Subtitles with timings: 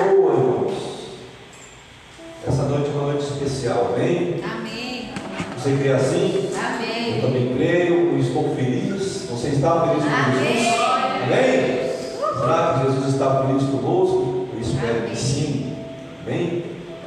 [0.00, 0.72] Oh, irmãos,
[2.46, 4.40] essa noite é uma noite especial, amém?
[4.44, 5.10] Amém.
[5.56, 6.50] Você crê assim?
[6.52, 7.20] Eu Amém.
[7.20, 9.26] também creio, eu estou feliz.
[9.28, 10.74] Você está feliz com Jesus?
[11.24, 11.88] Amém?
[12.38, 14.48] Será que Jesus está feliz conosco?
[14.54, 15.76] Eu espero que sim.
[16.24, 16.64] Amém?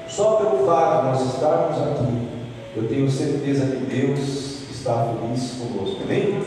[0.08, 2.28] Só pelo fato de nós estarmos aqui,
[2.76, 4.20] eu tenho certeza que Deus
[4.70, 6.02] está feliz conosco.
[6.04, 6.44] Amém?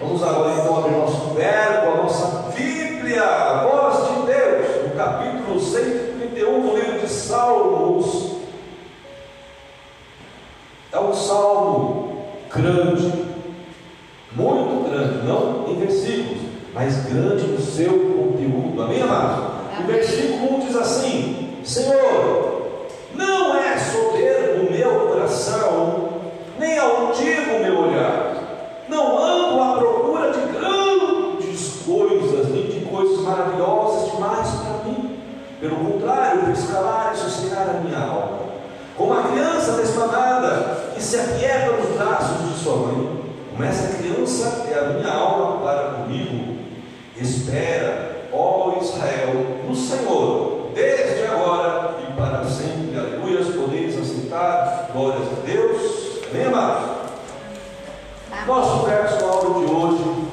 [0.00, 5.37] Vamos agora então abrir nosso verbo, a nossa Bíblia, a voz de Deus, no capítulo
[6.58, 8.38] 131 do livro de Salmos.
[10.90, 13.12] É um salmo grande,
[14.34, 16.42] muito grande, não em versículos,
[16.74, 18.82] mas grande no seu conteúdo.
[18.82, 19.58] Amém, amados?
[19.78, 26.08] O versículo 1 diz assim: Senhor, não é soberbo o meu coração,
[26.58, 28.84] nem altivo o meu olhar.
[28.88, 35.18] Não ando à procura de grandes coisas, nem de coisas maravilhosas demais para mim.
[35.60, 35.98] Pelo
[36.46, 38.38] eu escalar e sossegar a minha alma.
[38.96, 44.66] Como a criança desmanada que se aquieta nos braços de sua mãe, como essa criança
[44.70, 46.58] é a minha alma para comigo.
[47.16, 52.98] Espera, ó Israel, no Senhor, desde agora e para sempre.
[52.98, 53.44] Aleluia.
[53.44, 54.90] Podeis aceitar.
[54.92, 56.20] Glórias a Deus.
[56.30, 56.98] Amém, amados?
[58.46, 60.28] Nosso verso áudio de hoje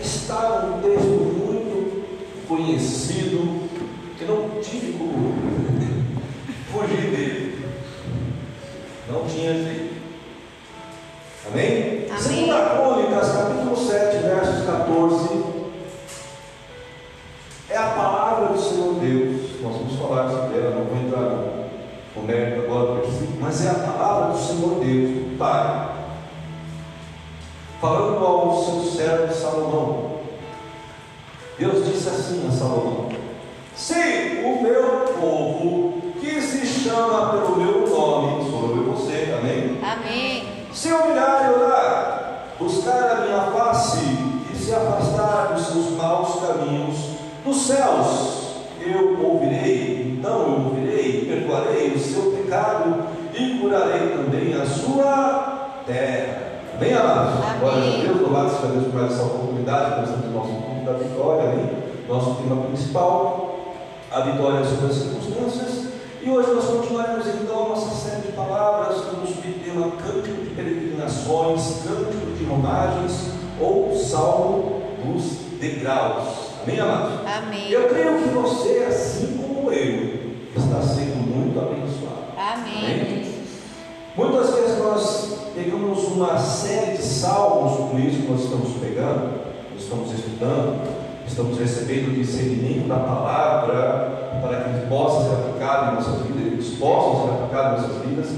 [0.00, 2.04] está num texto muito
[2.46, 3.68] conhecido
[4.18, 5.03] que não tive como
[6.72, 7.66] fugir dele.
[9.10, 9.94] Não tinha jeito.
[11.50, 12.06] Amém?
[12.08, 12.18] Amém.
[12.18, 15.44] Segunda Crônicas, capítulo 7, versos 14.
[17.70, 19.60] É a palavra do Senhor Deus.
[19.60, 21.54] Nós vamos falar sobre ela, não vou entrar no-
[22.26, 23.02] mérito agora
[23.38, 25.90] mas é a palavra do Senhor Deus, do Pai
[27.80, 30.20] falando ao seu servo Salomão.
[31.58, 32.93] Deus disse assim a Salomão:
[57.64, 60.84] Glória a Deus, louvado seja Deus por mais essa oportunidade, nós estamos no nosso culto
[60.84, 61.70] da vitória, amém?
[62.06, 63.74] Nosso tema principal,
[64.12, 65.86] a vitória sobre as circunstâncias.
[66.20, 70.50] E hoje nós continuaremos então a nossa série de palavras com o subtema Cântico de
[70.50, 76.50] Peregrinações, Cântico de Romagens ou Salmo dos Degraus.
[76.62, 77.12] Amém, amados?
[77.26, 77.70] Amém.
[77.70, 82.24] Eu creio que você, assim como eu, está sendo muito abençoado.
[82.36, 83.24] Amém.
[84.16, 89.40] Muitas vezes nós pegamos uma série de salmos como isso que nós estamos pegando,
[89.76, 90.86] estamos estudando,
[91.26, 96.52] estamos recebendo o discernimento da palavra para que ele possa ser aplicado em nossas vidas,
[96.52, 98.30] eles possam ser aplicados em nossas vidas.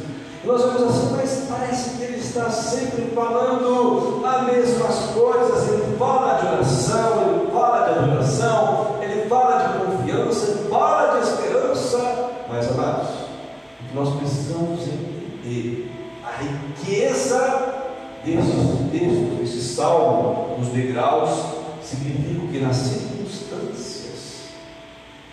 [0.43, 5.97] E nós vemos assim, mas parece que ele está sempre falando as mesmas coisas, ele
[5.99, 12.31] fala de oração, ele fala de adoração, ele fala de confiança, ele fala de esperança,
[12.49, 13.09] mas amados,
[13.83, 15.16] o que nós precisamos entender
[16.25, 17.75] a riqueza
[18.25, 21.31] desses textos, desse salmo, nos degraus,
[21.81, 24.49] significa que nas circunstâncias,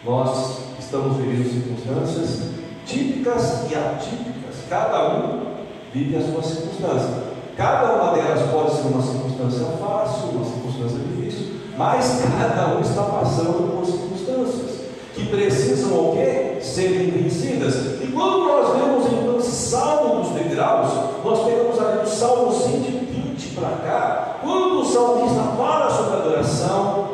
[0.05, 2.51] nós estamos vivendo circunstâncias
[2.85, 5.53] típicas e atípicas, cada um
[5.91, 7.33] vive a sua circunstância.
[7.55, 13.03] Cada uma delas pode ser uma circunstância fácil, uma circunstância difícil, mas cada um está
[13.03, 14.12] passando por circunstâncias
[15.13, 16.57] que precisam o quê?
[16.61, 17.75] Serem vencidas.
[18.01, 20.89] E quando nós vemos então esse salmo dos degraus,
[21.23, 27.09] nós pegamos ali do salmo 120 para cá, quando o salmista fala sobre adoração,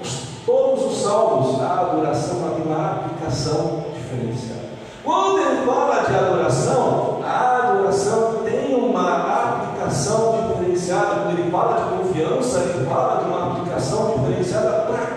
[0.00, 4.66] os- todos os salmos, a adoração tem uma aplicação diferenciada.
[5.04, 11.06] Quando ele fala de adoração, a adoração tem uma aplicação diferenciada.
[11.22, 14.70] Quando ele fala de confiança, ele fala de uma aplicação diferenciada.
[14.88, 15.15] Para?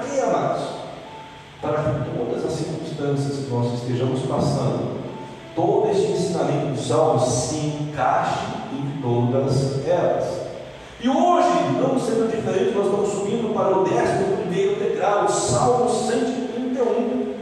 [1.62, 5.00] Para que todas as circunstâncias que nós estejamos passando,
[5.56, 10.40] todo este ensinamento do Salmo se encaixe em todas elas.
[11.02, 11.50] E hoje,
[11.82, 17.36] não sendo diferente, nós estamos subindo para o 11 degrau, o Salmo 131.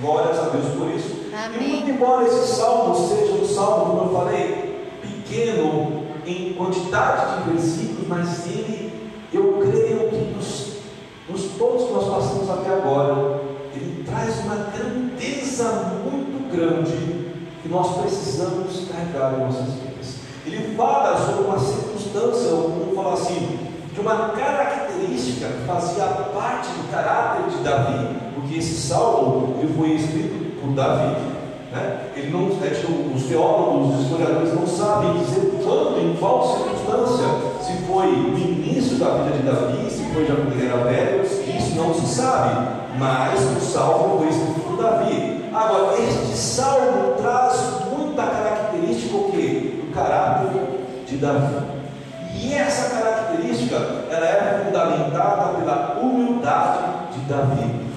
[0.00, 1.18] Glórias a Deus por isso.
[1.32, 1.60] Amém.
[1.60, 7.50] E muito embora esse salmo seja um salmo, como eu falei, pequeno em quantidade de
[7.50, 10.78] versículos, mas ele, eu creio que nos,
[11.28, 13.14] nos todos que nós passamos até agora,
[15.64, 17.28] muito grande
[17.62, 20.16] que nós precisamos carregar em nossas vidas.
[20.46, 23.58] Ele fala sobre uma circunstância, ou vamos falar assim,
[23.92, 29.90] de uma característica que fazia parte do caráter de Davi, porque esse salmo ele foi
[29.90, 31.16] escrito por Davi.
[31.72, 32.00] Né?
[32.16, 37.26] Ele não, é, os teólogos, os historiadores não sabem dizer quando, em qual circunstância,
[37.60, 41.22] se foi no início da vida de Davi, se foi já quando ele era velho,
[41.22, 42.78] isso não se sabe.
[42.98, 45.37] Mas o salmo foi escrito por Davi.
[45.58, 49.82] Agora, este salmo traz muita característica o quê?
[49.82, 50.52] do caráter
[51.04, 51.56] de Davi.
[52.32, 53.74] E essa característica
[54.08, 57.88] ela é fundamentada pela humildade de Davi.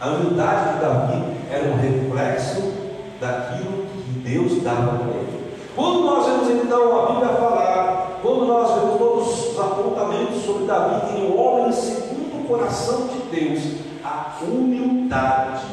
[0.00, 2.74] A humildade de Davi era um reflexo
[3.20, 5.56] daquilo que Deus dava para ele.
[5.74, 11.12] Quando nós vemos então a Bíblia falar, quando nós vemos todos os apontamentos sobre Davi,
[11.12, 15.69] que o homem segundo o coração de Deus, a humildade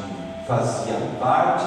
[0.48, 1.66] fazia parte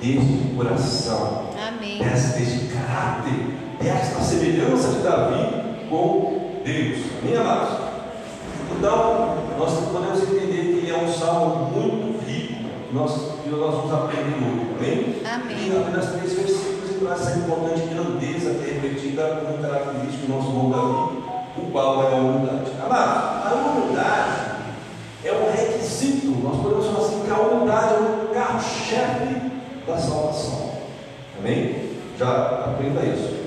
[0.00, 1.98] deste coração, Amém.
[1.98, 6.98] deste, deste caráter, desta semelhança de Davi com Deus.
[7.22, 7.78] Amém, amados?
[8.76, 13.12] Então, nós podemos entender que ele é um salmo muito rico, que nós,
[13.44, 14.66] que nós vamos aprender hoje.
[14.76, 15.22] Amém?
[15.24, 15.68] Amém.
[15.68, 20.32] E apenas três versículos e traz essa importante grandeza que é refletida como característica do
[20.32, 21.22] nosso bom Davi,
[21.58, 22.72] o qual é a humildade.
[22.84, 24.56] Amados, a humildade
[25.26, 29.50] é um requisito, nós podemos falar assim, que a humildade é o carro-chefe
[29.86, 30.72] da salvação.
[31.38, 31.96] Amém?
[32.18, 33.46] Já aprenda isso.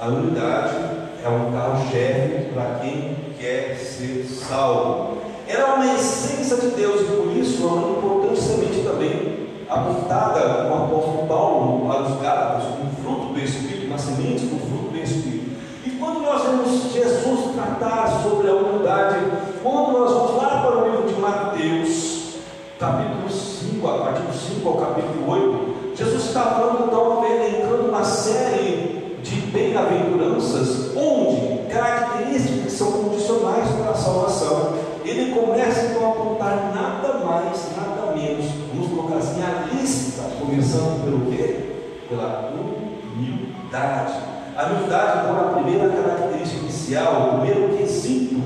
[0.00, 0.76] A humildade
[1.24, 5.18] é um carro-chefe para quem quer ser salvo.
[5.48, 10.40] Ela é uma essência de Deus e por isso é uma importante semente também apontada
[10.40, 14.90] com o apóstolo Paulo para os Gálatas, como fruto do Espírito, uma semente com fruto
[14.92, 15.56] do Espírito.
[15.84, 19.16] E quando nós vemos Jesus tratar sobre a humildade,
[19.64, 22.36] quando nós vamos lá para o livro de Mateus,
[22.78, 28.04] capítulo 5, a partir do 5 ao capítulo 8, Jesus está falando então, elencando uma
[28.04, 29.40] série de
[29.84, 34.74] bem-aventuranças, onde características que são condicionais para a salvação.
[35.04, 41.04] Ele começa então a apontar nada mais, nada menos, vamos colocar assim, a lista, começando
[41.04, 41.60] pelo quê?
[42.08, 44.14] Pela humildade.
[44.56, 48.42] A humildade, é a primeira característica inicial, o primeiro quesito,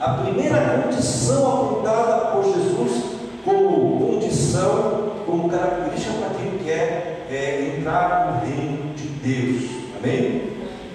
[0.00, 3.12] a primeira condição apontada por Jesus
[3.44, 9.70] como condição, como característica para quem quer é, entrar no reino de Deus.
[9.98, 10.51] Amém?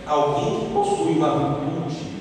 [0.08, 2.14] Alguém que possui uma virtude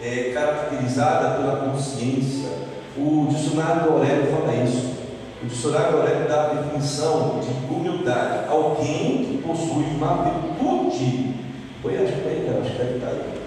[0.00, 2.50] é, caracterizada pela consciência.
[2.96, 4.98] O dicionário Aurélio fala isso.
[5.40, 8.48] O dicionário Aurélio dá a definição de humildade.
[8.48, 11.34] Alguém que possui uma virtude.
[11.80, 13.42] Foi, que aí, acho que deve estar aí.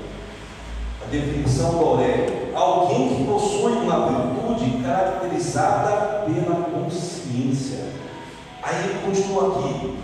[1.06, 2.56] A definição do Aurélio.
[2.56, 7.86] Alguém que possui uma virtude caracterizada pela consciência.
[8.63, 10.00] Aí ele continua aqui.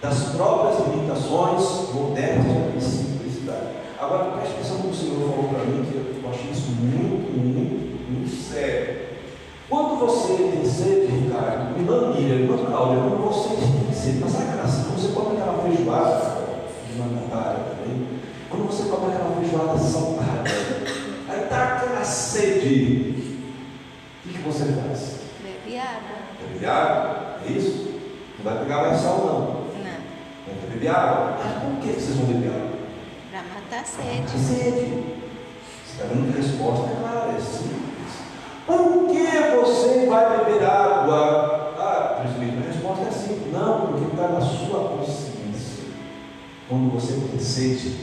[0.00, 3.66] Das próprias limitações modernas e simplicidade.
[3.98, 7.36] Agora preste atenção no que o Senhor falou para mim, que eu achei isso muito,
[7.36, 9.08] muito, muito sério.
[9.68, 14.44] Quando você tem sede, Ricardo, irmã Miriam, irmã Cláudia, quando você tem sede, mas sabe
[14.44, 16.38] aquela quando você come aquela feijoada,
[16.88, 18.06] de mandatária também,
[18.48, 20.50] quando você come aquela feijoada salgada,
[21.28, 23.42] aí está aquela sede,
[24.24, 25.18] o que, que você faz?
[25.42, 26.18] Bebe água.
[26.52, 27.38] Bebe água?
[27.44, 27.88] É isso?
[28.38, 29.57] Não vai pegar mais sal, não.
[30.60, 31.38] Vai beber água?
[31.42, 32.78] Mas por que vocês vão beber água?
[33.30, 34.44] Para matar a De sede.
[34.44, 35.04] sede.
[35.84, 37.88] Você está dando resposta, é clara, é simples.
[38.66, 41.74] Por que você vai beber água?
[41.78, 43.52] Ah, presbítero, a resposta é simples.
[43.52, 45.84] Não, porque está na sua consciência.
[46.68, 47.96] Quando você tem sede,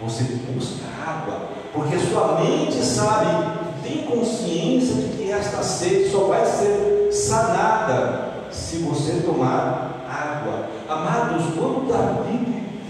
[0.00, 1.48] você busca água.
[1.72, 8.78] Porque sua mente sabe, tem consciência de que esta sede só vai ser sanada se
[8.78, 10.68] você tomar água.
[10.88, 12.38] Amados, quando Davi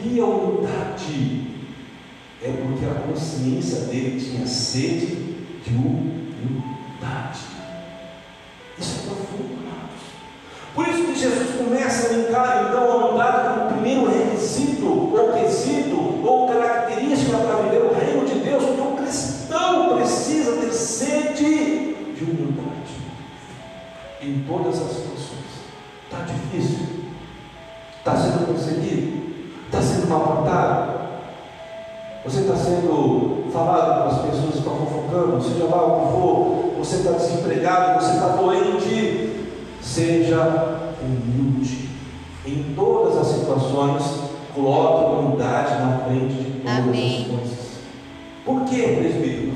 [0.02, 1.46] vivia humildade,
[2.42, 5.16] é porque a consciência dele tinha sede
[5.64, 7.40] de humildade.
[8.78, 10.02] Isso é profundo, amados.
[10.74, 15.96] Por isso que Jesus começa a linkar então a humildade como primeiro requisito, ou quesito,
[15.96, 22.24] ou característica para viver o reino de Deus, porque o cristão precisa ter sede de
[22.24, 22.66] humildade
[24.20, 25.46] em todas as situações.
[26.10, 26.95] Está difícil?
[28.06, 29.32] Está sendo perseguido?
[29.66, 30.92] Está sendo maltratado?
[32.25, 36.78] Você está sendo falado para as pessoas que estão fofocando, seja lá o que for,
[36.78, 39.48] você está desempregado, você está doente,
[39.82, 41.88] seja humilde.
[42.46, 44.04] Em todas as situações,
[44.54, 47.22] coloque a humildade na frente de todas Amém.
[47.22, 47.58] as coisas.
[48.44, 49.52] Por que, presbítero?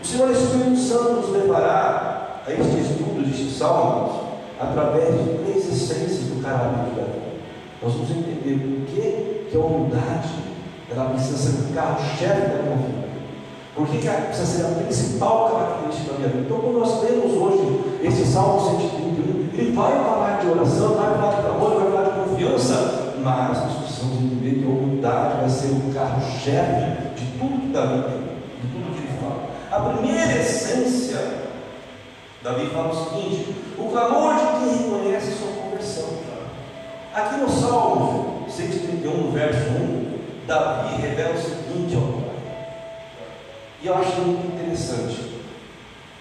[0.00, 4.18] O Senhor Espírito Santo nos levará a este estudo deste salmo
[4.58, 7.26] através de três essências caráter de Davi.
[7.82, 10.28] Nós vamos entender por que, que a humildade
[10.90, 13.06] ela precisa ser o carro-chefe da minha vida.
[13.74, 16.44] Por que, que ela precisa ser a principal característica da minha vida?
[16.46, 17.66] Então, quando nós lemos hoje
[18.36, 23.14] Salmo 131, ele vai falar de oração, vai falar de clamor, vai falar de confiança,
[23.22, 28.20] mas nós precisamos entender que a humildade vai ser o carro-chefe de tudo Davi tem,
[28.60, 29.48] de tudo que ele fala.
[29.70, 31.18] A primeira essência,
[32.42, 36.25] Davi fala o seguinte: o clamor de quem reconhece sua conversão.
[37.16, 42.36] Aqui no Salmo 131, verso 1, Davi revela o seguinte ao pai.
[43.82, 45.32] E eu acho muito interessante.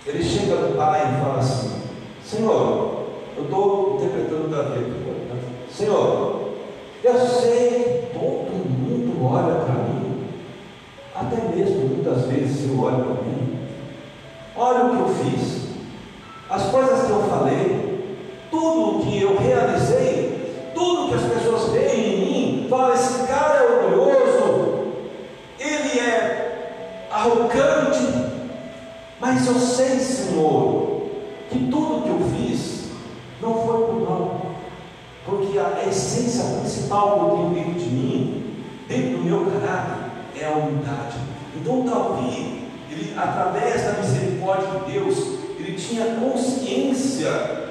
[0.08, 1.82] Ele chega do pai e fala assim:
[2.24, 5.28] Senhor, eu estou interpretando Davi aqui.
[5.28, 5.36] Tá?
[5.70, 6.52] Senhor,
[7.04, 10.24] eu sei que todo mundo olha para mim,
[11.14, 13.60] até mesmo muitas vezes eu olho para mim.
[14.56, 15.72] Olha o que eu fiz,
[16.50, 18.16] as coisas que eu falei,
[18.50, 20.35] tudo que eu realizei,
[20.76, 24.94] tudo que as pessoas veem em mim, falam: esse cara é orgulhoso,
[25.60, 28.06] ele é arrogante,
[29.20, 31.02] mas eu sei, Senhor,
[31.50, 32.90] que tudo que eu fiz
[33.42, 34.42] não foi por mal,
[35.26, 38.44] porque a essência principal que eu tenho dentro de mim,
[38.88, 41.16] dentro do meu caráter, é a humildade.
[41.56, 45.18] Então, Davi, ele, através da misericórdia de Deus,
[45.58, 47.65] ele tinha consciência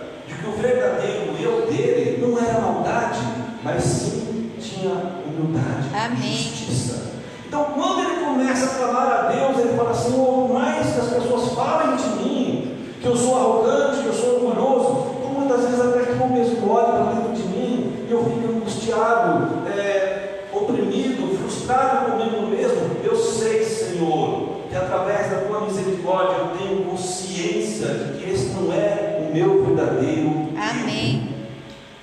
[0.44, 3.20] que o verdadeiro eu dele não era maldade,
[3.62, 4.92] mas sim tinha
[5.26, 6.30] humildade Amém.
[6.30, 7.14] e justiça.
[7.48, 11.08] Então, quando ele começa a clamar a Deus, ele fala assim: oh, mais que as
[11.08, 15.80] pessoas falem de mim, que eu sou arrogante, que eu sou orgulhoso, então, muitas vezes
[15.80, 21.38] até que eu mesmo olho para dentro de mim e eu fico angustiado, é, oprimido,
[21.38, 22.96] frustrado comigo mesmo.
[23.02, 28.72] Eu sei, Senhor, que através da tua misericórdia eu tenho consciência de que esse não
[28.72, 30.48] é o meu verdadeiro eu.
[30.56, 31.28] Amém.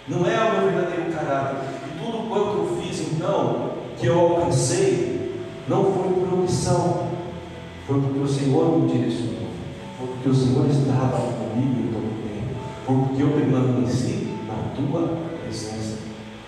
[0.07, 1.57] Não é o meu verdadeiro caráter.
[1.87, 5.35] E tudo quanto eu fiz então, que eu alcancei,
[5.67, 7.07] não foi por omissão,
[7.87, 9.47] foi porque o Senhor me direcionou,
[9.97, 14.55] foi porque o Senhor estava comigo em todo o tempo, foi porque eu permaneci na
[14.75, 15.99] tua presença.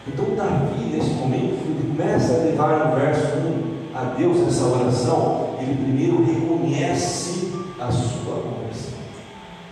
[0.08, 5.56] Então, Davi, nesse momento, ele começa a levar no verso 1 a Deus essa oração,
[5.60, 9.00] ele primeiro reconhece a sua conversão.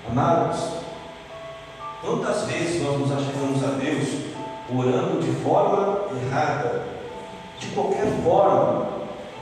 [0.09, 0.80] Amados,
[2.01, 4.31] quantas vezes nós nos achegamos a Deus
[4.73, 6.83] orando de forma errada,
[7.59, 8.87] de qualquer forma,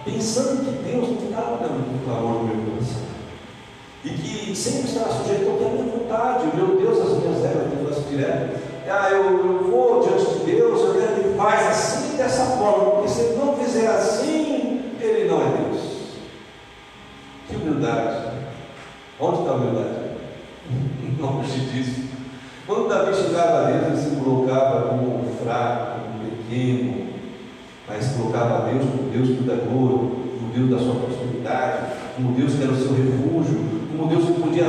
[0.04, 3.10] pensando que Deus não está olhando com clamor no meu coração.
[4.04, 6.48] E que sempre estará sujeito à minha vontade.
[6.48, 8.60] O meu Deus, as minhas regras, eu faço direto.
[8.90, 12.92] Ah, eu, eu vou diante de Deus, eu quero que Ele faz assim dessa forma.
[12.92, 15.82] Porque se Ele não fizer assim, Ele não é Deus.
[17.48, 18.30] Que humildade.
[19.20, 20.10] Onde está a humildade?
[21.20, 21.99] Longe disso.
[22.70, 27.08] Quando Davi chegava a Deus, ele se colocava como fraco, como pequeno,
[27.88, 32.72] mas colocava Deus como Deus cuidador, como Deus da sua prosperidade, como Deus que era
[32.72, 33.60] o seu refúgio,
[33.90, 34.66] como Deus que podia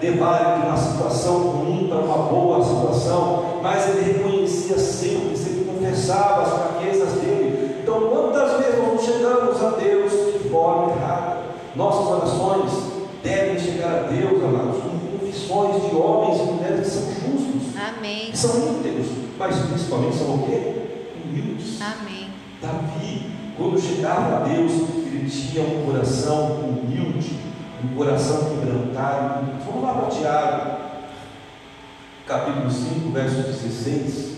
[0.00, 5.64] levar ele de uma situação ruim para uma boa situação, mas ele reconhecia sempre, sempre
[5.64, 7.80] confessava as fraquezas dele.
[7.82, 11.36] Então, quantas vezes nós chegamos a Deus de forma errada?
[11.76, 12.72] Nossas orações
[13.22, 18.30] devem chegar a Deus, amados, com confissões de homens e mulheres que são justos, Amém.
[18.30, 19.06] que são íntegros,
[19.38, 20.72] mas principalmente são o quê?
[21.24, 21.80] Humildes.
[21.80, 22.28] Amém.
[22.60, 27.38] Davi, quando chegava a Deus, ele tinha um coração humilde,
[27.84, 29.46] um coração quebrantado.
[29.64, 30.80] Vamos lá para Tiago,
[32.26, 34.32] capítulo 5, verso 16.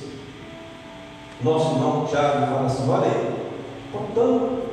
[1.43, 3.53] Nosso irmão Tiago fala assim: olha aí,
[3.91, 4.65] portanto,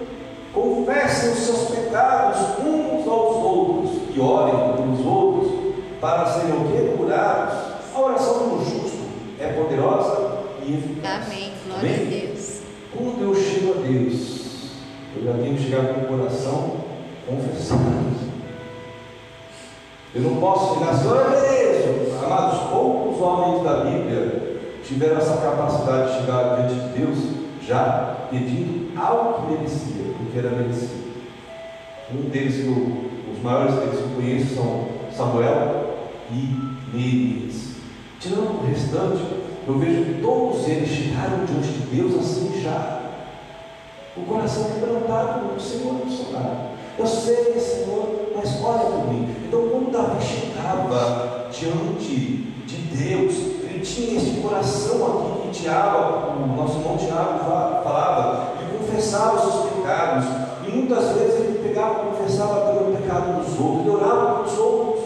[0.53, 5.51] confessem os seus pecados uns aos outros e orem pelos outros
[6.01, 6.95] para serem o quê?
[6.97, 7.71] Curados.
[7.93, 8.60] A oração do
[9.51, 11.25] é poderosa e eficaz.
[11.27, 11.51] Amém.
[11.67, 12.61] Glória a Deus.
[12.95, 14.71] Quando eu chego a Deus,
[15.15, 16.77] eu já tenho que chegar com o coração
[17.27, 17.81] confessado.
[20.13, 22.25] Eu não posso chegar assim, olha beleza.
[22.25, 27.19] Amados, poucos homens da Bíblia tiveram essa capacidade de chegar diante de Deus
[27.65, 31.11] já pedindo algo que merecia, porque era merecido.
[32.13, 35.95] Um deles, eu, os maiores deles que eu conheço são Samuel
[36.29, 37.71] e Neemias.
[38.19, 39.40] Tirando o restante,
[39.71, 42.99] eu vejo que todos eles chegaram diante de Deus assim já.
[44.17, 46.71] O coração quebrantado, o Senhor não.
[46.97, 49.33] Eu sei, Senhor, mas olha por mim.
[49.47, 52.15] Então, quando Davi chegava diante
[52.67, 58.77] de Deus, ele tinha esse coração aqui que Tiago, o nosso irmão Tiago falava, ele
[58.77, 60.25] confessava os seus pecados.
[60.67, 65.05] E muitas vezes ele pegava e confessava pelo pecado dos outros, ele orava pelos outros.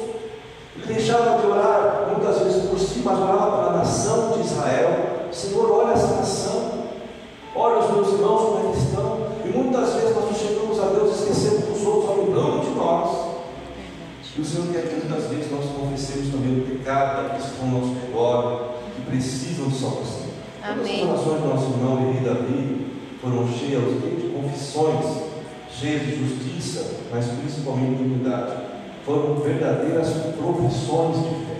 [0.76, 2.65] Ele deixava de orar muitas vezes
[3.06, 5.28] mas orava pela nação de Israel.
[5.32, 6.72] Senhor, olha essa nação,
[7.56, 9.28] olha os meus irmãos como eles estão.
[9.46, 13.36] E muitas vezes nós chegamos a Deus esquecendo dos outros, olhando de nós.
[14.36, 17.70] E o Senhor quer que muitas vezes nós confessemos também o pecado, daqueles que estão
[17.70, 20.26] ao nosso redor, que precisam de salvação.
[20.64, 21.04] Amém.
[21.04, 22.88] As orações do nosso irmão Levi Davi
[23.22, 25.06] foram cheias de confissões,
[25.72, 28.52] cheias de justiça, mas principalmente de humildade.
[29.06, 31.55] Foram verdadeiras profissões de fé.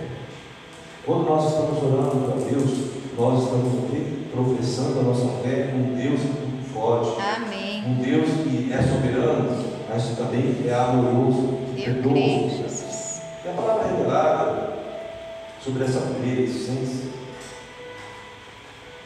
[1.06, 4.16] Quando nós estamos orando para Deus, nós estamos o quê?
[4.32, 7.84] professando a nossa fé com Deus que pode, Amém.
[7.86, 12.14] um Deus que é soberano, mas também é amoroso, perdoa.
[12.14, 13.22] Jesus.
[13.44, 14.76] E a palavra revelada
[15.64, 17.08] sobre essa primeira essência,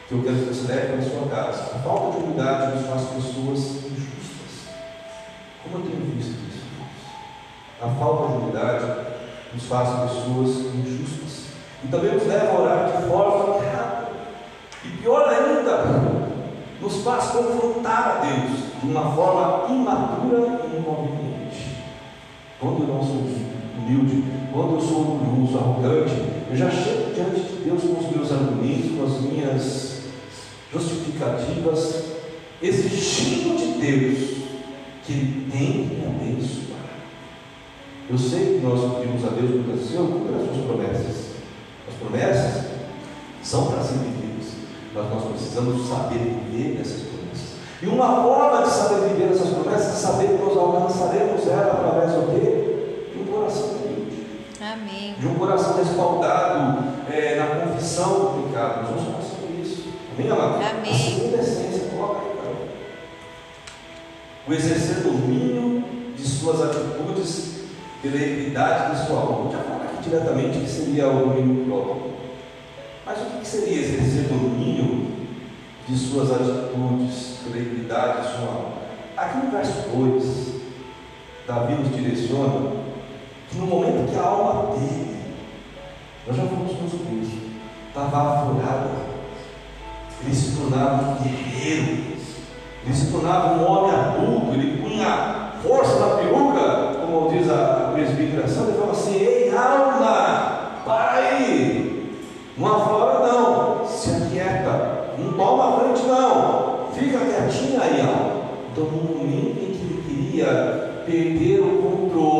[0.09, 1.75] que eu quero que você leve para sua casa.
[1.75, 4.73] A falta de humildade nos faz pessoas injustas.
[5.63, 6.65] Como eu tenho visto isso?
[7.79, 8.85] A falta de humildade
[9.53, 11.40] nos faz pessoas injustas.
[11.83, 14.09] E também nos leva a orar de forma errada.
[14.85, 16.21] E pior ainda,
[16.81, 21.77] nos faz confrontar a Deus de uma forma imatura e inconveniente.
[22.59, 23.23] Quando eu não sou
[23.77, 26.13] humilde, quando eu sou orgulhoso, arrogante,
[26.49, 30.01] eu já chego diante de Deus com os meus argumentos, com as minhas
[30.73, 32.05] justificativas,
[32.61, 34.41] exigindo de Deus
[35.05, 36.71] que Ele tem que me abençoar.
[38.09, 41.30] Eu sei que nós pedimos a Deus muitas as suas promessas.
[41.87, 42.65] As promessas
[43.43, 44.53] são para ser vividas,
[44.93, 47.55] mas nós precisamos saber viver essas promessas.
[47.81, 52.11] E uma forma de saber viver essas promessas é saber que nós alcançaremos ela através
[52.11, 53.13] do quê?
[53.13, 54.27] De um coração humilde,
[54.61, 55.15] Amém.
[55.17, 58.91] de um coração respaldado é, na confissão do pecado.
[58.91, 59.89] Nós vamos sobre isso.
[60.15, 60.55] Amém, amado?
[60.63, 60.91] Amém.
[60.91, 62.55] A segunda essência, coloca aí, cara.
[64.47, 65.83] O exercer domínio
[66.15, 67.61] de suas atitudes
[68.01, 69.51] pela equidade de sua alma.
[69.51, 72.11] Já diretamente que seria o domínio próprio.
[73.05, 75.07] Mas o que seria exercer domínio
[75.87, 78.71] de suas atitudes pela equidade de sua?
[79.17, 80.61] Aqui no verso 2,
[81.47, 82.71] Davi nos direciona
[83.49, 85.17] que no momento que a alma dele,
[86.25, 87.39] nós já fomos nos cursos,
[87.87, 88.89] estava aflorada,
[90.23, 92.11] ele se tornava um guerreiro,
[92.85, 98.65] ele se tornava um homem adulto, ele punha força na peruca, como diz a presbiteração,
[98.65, 99.90] ele falava assim: Ei, alma,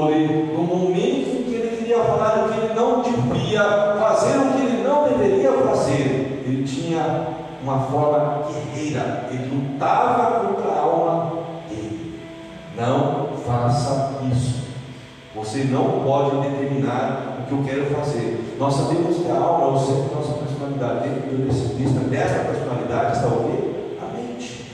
[0.09, 3.61] no momento em que ele queria falar o que ele não devia,
[3.99, 7.27] fazer o que ele não deveria fazer, ele tinha
[7.63, 11.31] uma forma guerreira, ele lutava contra a alma
[11.69, 12.19] dele.
[12.77, 14.61] Não faça isso.
[15.35, 18.55] Você não pode determinar o que eu quero fazer.
[18.59, 21.09] Nós sabemos que a alma é o centro da nossa personalidade.
[21.09, 23.97] Dentro desse, desse- dessa personalidade está o quê?
[24.01, 24.65] A mente.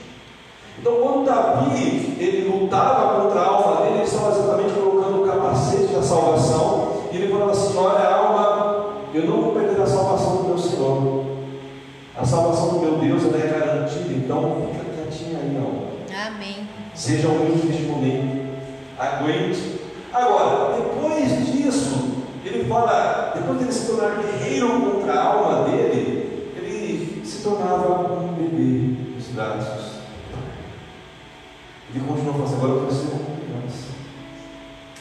[0.80, 5.92] Então, quando Davi ele lutava contra a alma dele, ele estava exatamente colocando o capacete
[5.94, 6.88] da salvação.
[7.12, 11.24] E ele falava assim: Olha, alma, eu não vou perder a salvação do meu Senhor.
[12.18, 14.12] A salvação do meu Deus ela é garantida.
[14.12, 15.88] Então, fica quietinha aí, alma.
[16.26, 16.68] Amém.
[16.94, 18.48] Seja humilde neste momento.
[18.98, 19.78] Aguente.
[20.12, 26.52] Agora, depois disso, ele fala, depois de ele se tornar guerreiro contra a alma dele,
[26.56, 29.98] ele se tornava um bebê nos braços.
[31.94, 33.88] Ele continua falando assim, agora eu quero ser uma criança.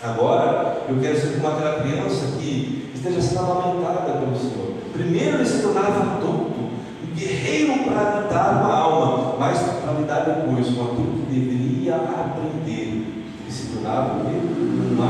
[0.03, 4.73] Agora eu quero ser como aquela criança que esteja sendo amamentada pelo Senhor.
[4.93, 9.93] Primeiro ele se tornava adulto, um guerreiro para lidar com a alma, mas para
[10.57, 12.71] depois com aquilo que deveria aprender.
[12.71, 14.37] Ele se tornava o quê?
[14.91, 15.07] uma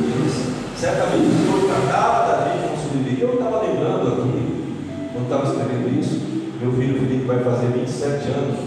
[0.00, 0.52] criança.
[0.76, 3.24] Certamente o Senhor tratava Davi como se deveria.
[3.24, 4.74] Eu estava lembrando aqui,
[5.12, 6.20] quando estava escrevendo isso,
[6.60, 8.58] meu filho Felipe vai fazer 27 anos.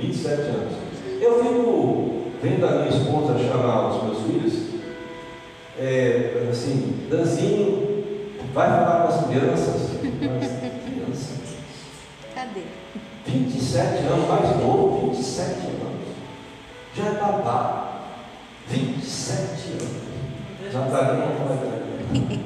[0.00, 0.74] 27 anos.
[1.20, 4.68] Eu fico vendo a minha esposa chamar os meus filhos,
[5.78, 8.04] é, assim, Danzinho,
[8.52, 9.88] vai falar com as crianças.
[10.02, 10.52] Mas,
[10.84, 11.34] criança,
[12.34, 12.62] Cadê?
[13.26, 16.08] 27 anos, mais novo, 27 anos.
[16.94, 17.88] Já é babá.
[18.68, 20.72] 27 anos.
[20.72, 22.40] Já está ali, não vai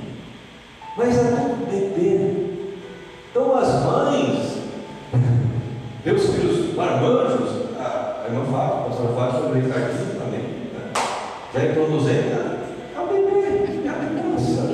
[0.96, 2.52] Mas é tudo bebê.
[3.30, 4.58] Então as mães,
[6.04, 10.40] meus filhos marmanjos, a, a irmã Fátima, a pastora Fátima foi brincar aqui também.
[10.40, 10.92] Né?
[11.54, 12.58] Já introduzei, né?
[12.94, 14.68] É o bebê, é a criança.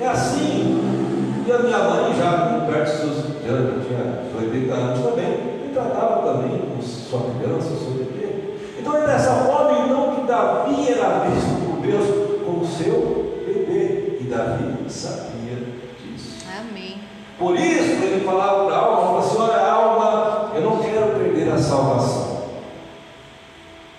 [0.00, 1.44] É assim.
[1.46, 5.72] E a minha mãe, já com perto dos seus já tinha 80 anos também, me
[5.72, 8.56] tratava também como sua criança, seu bebê.
[8.78, 14.18] Então é dessa forma então que Davi era visto por Deus como seu bebê.
[14.20, 15.64] E Davi sabia
[15.98, 16.44] disso.
[16.60, 16.98] Amém.
[17.38, 21.50] Por isso ele falava para a alma, falava assim, olha alma, eu não quero perder
[21.50, 22.38] a salvação.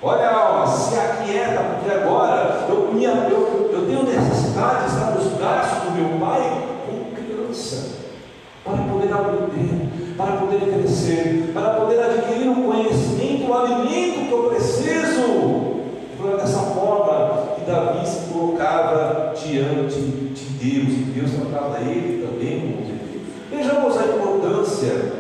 [0.02, 5.34] Olha alma, se aquieta, porque agora eu, minha, eu, eu tenho necessidade de estar nos
[5.34, 6.70] braços do meu pai
[10.20, 15.80] como poder crescer, para poder adquirir o conhecimento, o alimento que eu preciso.
[16.20, 22.60] Foi dessa forma que Davi se colocava diante de Deus, e Deus tratava ele também
[22.60, 23.00] como Deus.
[23.50, 25.20] Vejamos a importância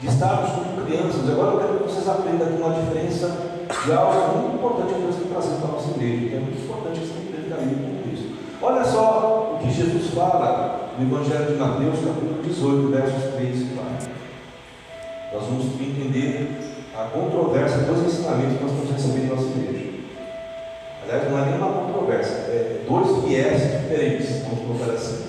[0.00, 1.28] de estarmos como crianças.
[1.28, 3.52] Agora eu quero que vocês aprendam aqui uma diferença
[3.84, 7.00] de algo muito importante que Deus tem trazido para a nossa que é muito importante
[7.00, 8.30] que você entenda com isso.
[8.60, 13.64] Olha só o que Jesus fala no Evangelho de Mateus, capítulo 18, versos 3 e
[13.74, 13.91] 4.
[15.32, 16.58] Nós vamos entender
[16.94, 19.92] a controvérsia dos ensinamentos que nós estamos recebendo na nossa igreja.
[21.02, 25.24] Aliás, não é nenhuma controvérsia, é dois viés diferentes, vamos colocar assim.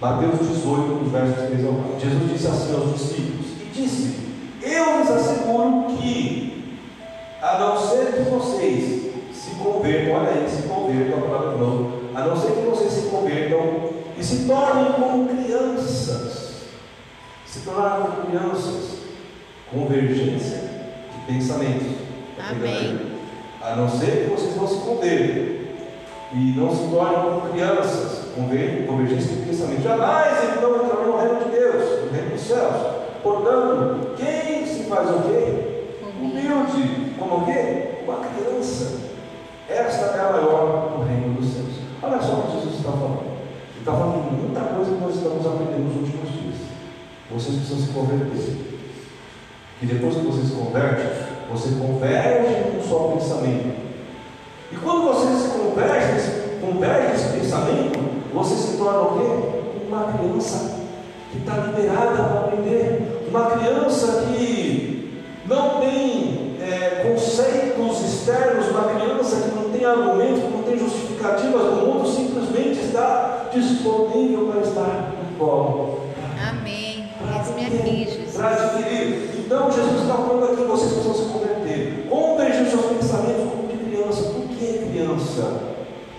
[0.00, 2.00] Mateus 18, versos 3 ao 4.
[2.00, 4.16] Jesus disse assim aos discípulos, e disse,
[4.60, 6.76] eu lhes asseguro que,
[7.40, 12.26] a não ser que vocês se convertam, olha aí, se convertam, a palavra não, a
[12.26, 16.54] não ser que vocês se convertam e se tornem como crianças,
[17.46, 19.03] se tornaram como crianças,
[19.72, 22.04] convergência de pensamentos.
[22.38, 23.00] Amém.
[23.62, 25.54] A não ser que vocês não se convertam
[26.32, 29.82] e não se tornem como crianças, convergência de pensamento.
[29.82, 33.04] Jamais eles não entrarão no reino de Deus, no reino dos céus.
[33.22, 35.84] Portanto, quem se faz o quê?
[36.20, 37.14] Humilde.
[37.18, 38.00] Como o quê?
[38.04, 38.98] Uma criança.
[39.68, 41.74] Esta é a maior no reino dos céus.
[42.02, 43.22] Olha só o que Jesus está falando.
[43.22, 46.56] Ele está falando de muita coisa que nós estamos aprendendo nos últimos dias.
[47.30, 48.73] Vocês precisam se converter.
[49.82, 51.06] E depois que você se converte,
[51.50, 53.74] você converge com o seu pensamento.
[54.72, 57.98] E quando você se converge, converge esse pensamento,
[58.32, 59.86] você se torna o quê?
[59.88, 60.80] Uma criança
[61.30, 63.26] que está liberada para aprender.
[63.28, 70.50] Uma criança que não tem é, conceitos externos, uma criança que não tem argumentos, que
[70.50, 76.00] não tem justificativas do mundo, simplesmente está disponível para estar no colo.
[76.48, 77.08] Amém.
[77.36, 78.36] Eis-me aqui, Jesus.
[78.36, 79.33] Para adquirir.
[79.44, 82.06] Então Jesus está falando aqui, vocês precisam se converter.
[82.08, 84.22] Convergir os seus pensamentos como de criança.
[84.22, 85.60] Por que criança?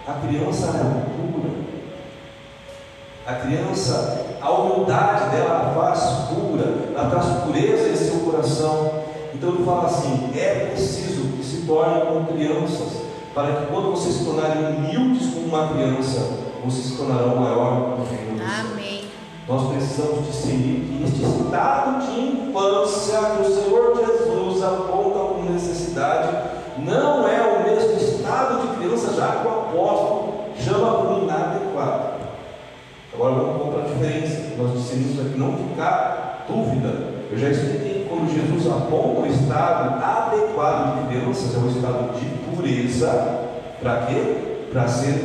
[0.08, 1.50] A criança é pura.
[3.26, 9.04] A criança, a humildade dela faz pura, ela traz pureza em seu coração.
[9.34, 13.02] Então ele fala assim: é preciso que se tornem como crianças,
[13.34, 16.20] para que quando vocês se tornarem humildes como uma criança,
[16.64, 18.40] vocês se tornarão maior no reino.
[18.44, 18.95] Amém.
[19.48, 26.36] Nós precisamos discernir que este estado de infância que o Senhor Jesus aponta como necessidade
[26.80, 32.16] não é o mesmo estado de criança já que o apóstolo chama por inadequado.
[33.14, 34.56] Agora vamos para a diferença.
[34.58, 37.14] Nós discernimos aqui não ficar dúvida.
[37.32, 42.26] Eu já expliquei quando Jesus aponta o estado adequado de crianças, é o estado de
[42.50, 43.42] pureza.
[43.80, 44.68] Para quê?
[44.72, 45.24] Para ser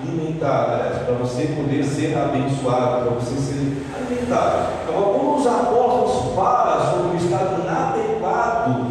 [0.00, 4.72] alimentado, aliás, para você poder ser abençoado, para você ser alimentado.
[4.82, 8.86] Então, os apóstolos falam sobre o estado inadequado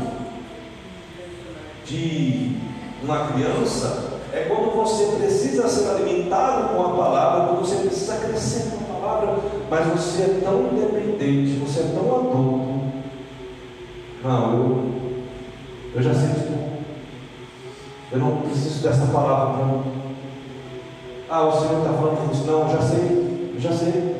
[1.86, 2.58] de
[3.04, 8.72] uma criança, é quando você precisa ser alimentado com a palavra, quando você precisa crescer
[8.72, 9.38] com a palavra,
[9.70, 12.78] mas você é tão independente, você é tão adulto.
[14.24, 14.94] Não, eu,
[15.96, 16.68] eu já sei tudo.
[18.12, 19.97] Eu não preciso dessa palavra não.
[21.30, 22.46] Ah, o Senhor está falando isso.
[22.46, 24.16] Não, já sei, já sei.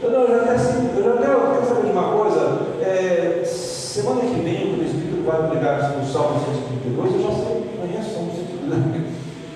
[0.00, 0.60] Eu, não, eu já quero,
[0.96, 2.58] eu já eu quero saber de uma coisa.
[2.80, 8.10] É, semana que vem, o Espírito vai pregar o Salmo 132, eu já sei, conheço
[8.10, 9.06] o Salmo 132.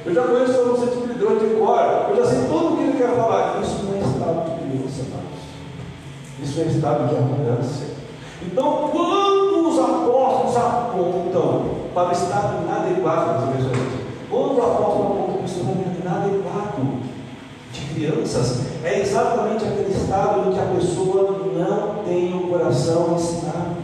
[0.06, 2.98] Eu já conheço o Salmo 132 de cor, eu já sei tudo o que ele
[2.98, 3.60] quer falar.
[3.62, 5.40] Isso não é estado de criança, irmãos.
[6.42, 7.86] Isso é estado de arrogância.
[8.42, 14.00] Então, quando os apóstolos apontam para o estado inadequado das pessoas,
[14.30, 17.00] quando o apóstolo aponta para o estado inadequado
[17.72, 23.76] de crianças, é exatamente aquele estado em que a pessoa não tem o coração ensinado.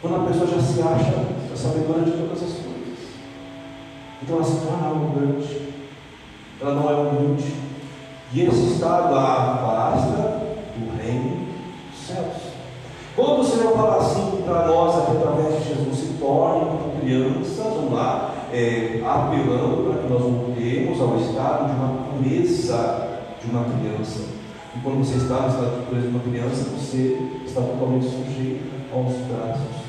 [0.00, 1.14] Quando a pessoa já se acha
[1.52, 2.68] a sabedora de todas as coisas.
[4.22, 5.74] Então ela se torna arrogante,
[6.60, 7.54] ela não é humilde.
[8.32, 10.42] E esse estado a afasta
[10.76, 11.46] do reino
[11.90, 12.48] dos céus.
[13.16, 17.92] Quando o Senhor fala assim para nós, através de Jesus, se tornem como crianças, vamos
[17.92, 23.08] lá, é, apelando para que nós voltemos ao estado de uma pureza
[23.40, 24.20] de uma criança.
[24.76, 28.64] E quando você está no estado de pureza de uma criança, você está totalmente sujeito
[28.92, 29.88] aos braços.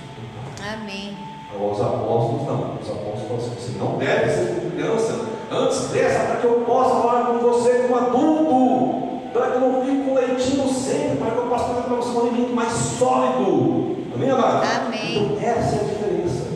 [0.62, 1.18] Amém.
[1.54, 2.78] Aos apóstolos, não.
[2.82, 5.26] Os apóstolos falam assim: você não deve ser como criança.
[5.52, 9.10] Antes cresça para que eu possa falar com você como adulto.
[9.34, 11.18] Para que eu não fique com leitinho sempre.
[11.18, 13.98] Para que eu possa fazer para você um alimento mais sólido.
[14.14, 14.68] Amém, amado?
[14.86, 15.24] Amém.
[15.24, 16.48] Então, essa é a diferença.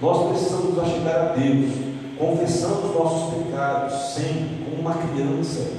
[0.00, 1.72] Nós precisamos nos achegar a Deus,
[2.18, 5.70] confessando os nossos pecados, sempre, como uma criança,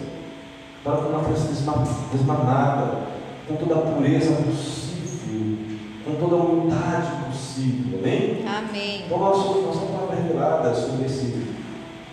[0.84, 3.08] para que uma criança desma- desmanada,
[3.48, 5.58] com toda a pureza possível,
[6.06, 8.00] com toda a humildade possível.
[8.00, 8.46] Amém?
[8.48, 9.04] Amém.
[9.06, 11.44] Então, nós somos uma palavra revelada sobre esse,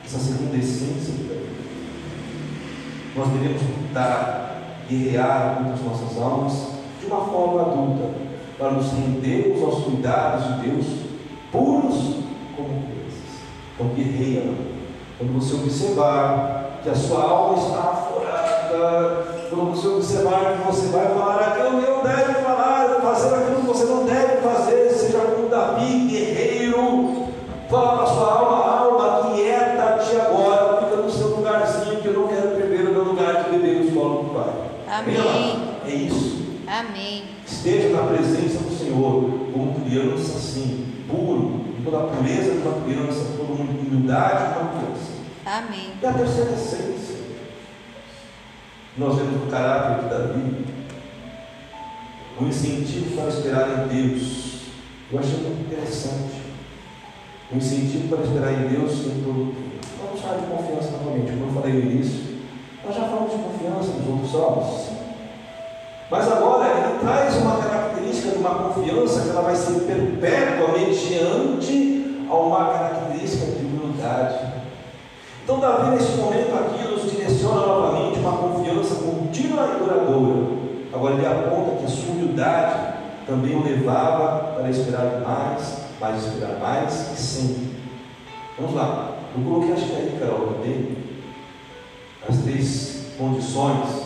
[0.05, 1.45] essa segunda essência da vida.
[3.17, 6.53] Nós devemos lutar, guerrear contra as nossas almas
[7.01, 8.11] de uma forma adulta,
[8.59, 10.87] para nos rendermos aos cuidados de Deus,
[11.51, 12.24] puros
[12.57, 13.45] como crianças.
[13.75, 14.55] Então, guerreia.
[15.19, 21.07] Quando você observar que a sua alma está aflorada, quando você observar que você vai
[21.07, 25.49] falar aquilo que não deve falar, fazer aquilo que você não deve fazer, seja como
[25.49, 27.27] Davi, guerreiro,
[27.71, 32.29] fala para a sua alma, alma, quieta-te agora, fica no seu lugarzinho, que eu não
[32.29, 34.53] quero perder o meu lugar de beber no colo do Pai.
[34.89, 35.69] Amém.
[35.87, 36.43] É isso.
[36.67, 37.23] Amém.
[37.47, 41.54] Esteja na presença do Senhor como criança assim, puro,
[41.85, 45.13] toda pureza de uma criança, toda humildade de uma criança.
[45.47, 45.93] Amém.
[46.03, 47.17] E a terceira essência,
[48.97, 50.67] nós vemos no caráter de Davi,
[52.41, 54.45] o incentivo para esperar em Deus.
[55.13, 56.43] Eu achei muito interessante.
[57.53, 59.55] O incentivo para esperar em Deus em todo o.
[60.03, 62.39] Vamos falar de confiança novamente, como eu falei no início.
[62.85, 64.94] Nós já falamos de confiança nos outros salmos.
[66.11, 72.27] Mas agora ele traz uma característica de uma confiança que ela vai ser perpétua mediante
[72.31, 74.53] a uma característica de humildade.
[75.43, 80.65] Então Davi nesse momento aqui nos direciona novamente uma confiança contínua e duradoura.
[80.93, 82.95] Agora ele aponta que a sua humildade
[83.27, 87.75] também o levava para esperar mais, mais esperar mais e sempre.
[88.59, 89.13] Vamos lá.
[89.37, 90.97] Eu coloquei acho que aí, Carol, também,
[92.29, 94.04] as três condições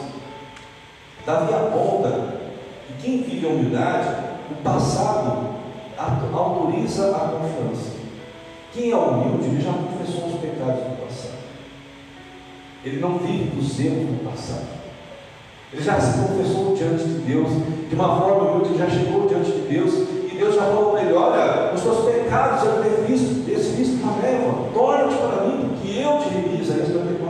[1.29, 2.09] Davi aponta
[2.87, 4.09] que quem vive a humildade,
[4.51, 5.49] o passado
[6.33, 7.99] autoriza a confiança.
[8.73, 11.35] Quem é humilde, ele já confessou os pecados do passado.
[12.83, 14.69] Ele não vive dos erros do passado.
[15.71, 17.51] Ele já se confessou diante de Deus,
[17.91, 19.93] de uma forma humilde, ele já chegou diante de Deus,
[20.33, 24.03] e Deus já falou para ele: Olha, os teus pecados eu tenho visto, esse visto
[24.03, 26.73] na leva, torna-te para mim, porque eu te reviso.
[26.73, 27.28] Aí 54, 22.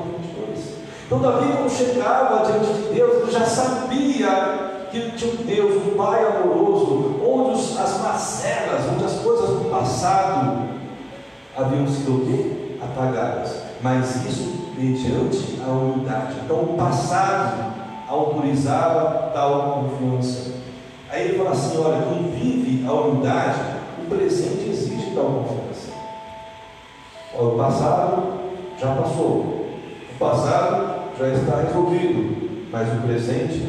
[1.09, 5.97] Então, Davi, quando chegava diante de Deus, ele já sabia que tinha um Deus, um
[5.97, 10.69] Pai amoroso, onde as macelas, onde as coisas do passado
[11.57, 12.77] haviam sido quê?
[12.85, 13.63] apagadas.
[13.81, 16.35] Mas isso mediante a humildade.
[16.45, 17.73] Então, o passado
[18.07, 20.57] autorizava tal confiança.
[21.11, 23.61] Aí ele fala assim: olha, quem vive a humildade,
[23.99, 25.91] o presente exige tal confiança.
[27.35, 28.23] Olha, o passado
[28.79, 29.65] já passou,
[30.13, 33.67] o passado já está resolvido, mas o presente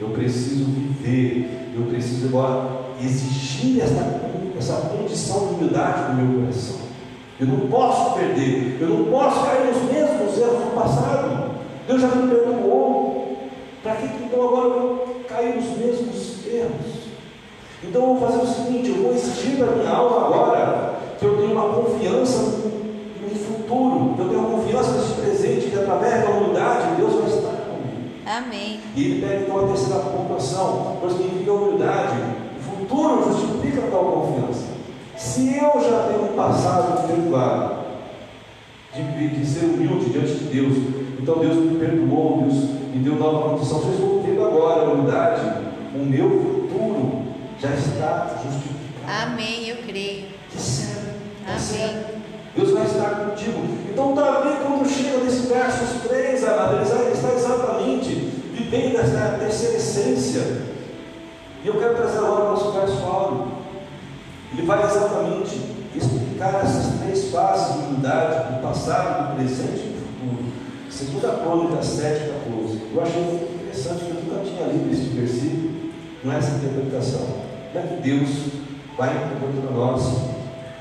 [0.00, 2.68] eu preciso viver, eu preciso agora
[3.00, 4.20] exigir essa,
[4.58, 6.76] essa condição de humildade no meu coração.
[7.38, 11.50] Eu não posso perder, eu não posso cair nos mesmos erros do passado.
[11.86, 13.24] Deus já me perdoou.
[13.82, 17.04] Para que então agora eu cair nos mesmos erros?
[17.82, 21.36] Então eu vou fazer o seguinte: eu vou exigir da minha alma agora que eu
[21.36, 22.83] tenho uma confiança no
[23.64, 28.10] futuro, eu tenho uma confiança nesse presente, que através da humildade Deus vai estar comigo.
[28.26, 28.80] Amém.
[28.94, 32.16] E ele pega então a terceira pontuação, pois significa humildade.
[32.58, 34.74] O futuro justifica tal confiança.
[35.16, 37.84] Se eu já tenho um passado perdoado,
[38.94, 40.76] de, de ser humilde diante de Deus,
[41.20, 42.54] então Deus me perdoou, Deus
[42.92, 43.80] me deu nova condição.
[43.80, 45.42] Se eu estou tendo agora a humildade,
[45.94, 47.22] o meu futuro
[47.60, 49.32] já está justificado.
[49.32, 49.68] Amém.
[49.68, 50.26] Eu creio.
[50.50, 52.13] Que sério, tá Amém.
[52.56, 53.60] Deus vai estar contigo.
[53.90, 58.14] Então, Davi, quando chega nesse versos 3, amado, ele está exatamente
[58.52, 60.62] vivendo essa terceira essência.
[61.64, 63.48] E eu quero trazer agora o nosso verso áureo.
[64.52, 65.60] Ele vai exatamente
[65.96, 70.44] explicar essas três fases de humildade, do passado, do presente e do futuro.
[70.90, 72.80] Segunda Crônica 7, 14.
[72.94, 75.72] Eu achei interessante, que eu nunca tinha lido esse versículo,
[76.22, 77.26] com essa interpretação.
[77.72, 78.30] Como é que Deus
[78.96, 80.02] vai para nós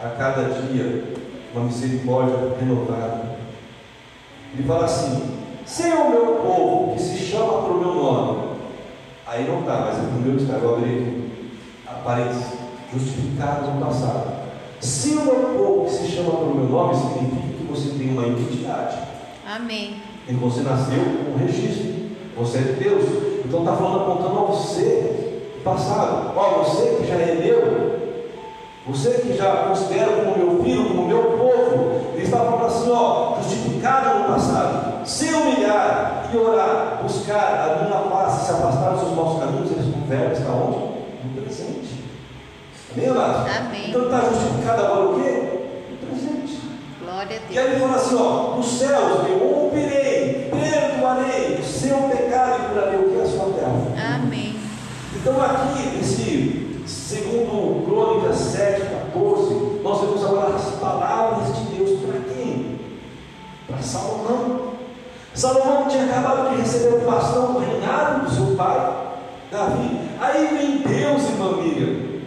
[0.04, 1.23] a cada dia
[1.54, 3.38] uma misericórdia renovada?
[4.54, 8.44] Ele fala assim: se é o meu povo que se chama pelo meu nome,
[9.26, 11.32] aí não está, mas é o meu está, eu abri
[11.86, 12.58] aparência,
[12.92, 14.44] justificado no passado.
[14.80, 18.28] Se o meu povo que se chama pelo meu nome, significa que você tem uma
[18.28, 18.98] identidade.
[19.48, 20.02] Amém.
[20.28, 21.94] E você nasceu com um registro.
[22.38, 23.04] Você é de Deus.
[23.46, 26.34] Então está falando apontando a você, passado.
[26.36, 27.93] Ó, você que já é meu,
[28.86, 33.36] você que já considera como meu filho, como meu povo, ele está falando assim, ó,
[33.42, 39.14] justificado no passado, se humilhar e orar, buscar a minha face, se afastar dos seus
[39.16, 40.78] maus caminhos, eles convertem está onde?
[41.24, 42.04] No presente.
[42.96, 43.50] Amém, amado?
[43.50, 43.90] Amém.
[43.90, 45.60] Então está justificado agora o quê?
[45.90, 46.60] No presente.
[47.02, 47.66] Glória a E Deus.
[47.66, 53.00] aí ele fala assim: ó, nos céus eu ouvirei, perdoarei o seu pecado e curarei
[53.00, 54.16] o que é a sua terra.
[54.16, 54.56] Amém.
[55.16, 58.53] Então aqui, esse segundo Crônicas 7, 14,
[59.84, 62.80] nós vemos agora as palavras de Deus para quem?
[63.68, 64.74] Para Salomão.
[65.34, 69.08] Salomão tinha acabado de receber o bastão do reinado do seu pai,
[69.52, 70.00] Davi.
[70.22, 72.22] Aí vem Deus e família.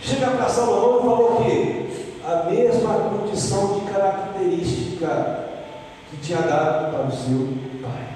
[0.00, 1.86] Chega para Salomão e falou o quê?
[2.24, 5.48] A mesma condição de característica
[6.10, 7.48] que tinha dado para o seu
[7.82, 8.08] pai.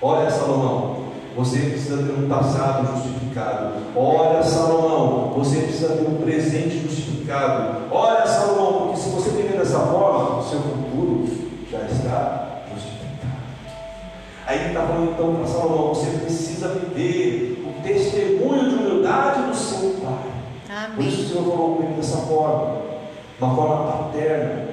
[0.00, 1.03] Olha, Salomão,
[1.36, 3.74] você precisa ter um passado justificado.
[3.96, 7.82] Olha, Salomão, você precisa ter um presente justificado.
[7.90, 11.28] Olha, Salomão, porque se você viver dessa forma, o seu futuro
[11.70, 12.44] já está
[14.46, 19.56] Aí ele está falando então para Salomão: você precisa viver o testemunho de humildade do
[19.56, 20.30] seu pai.
[20.70, 20.96] Amém.
[20.96, 22.76] Por isso o Senhor falou comigo dessa forma,
[23.40, 24.68] uma forma paterna.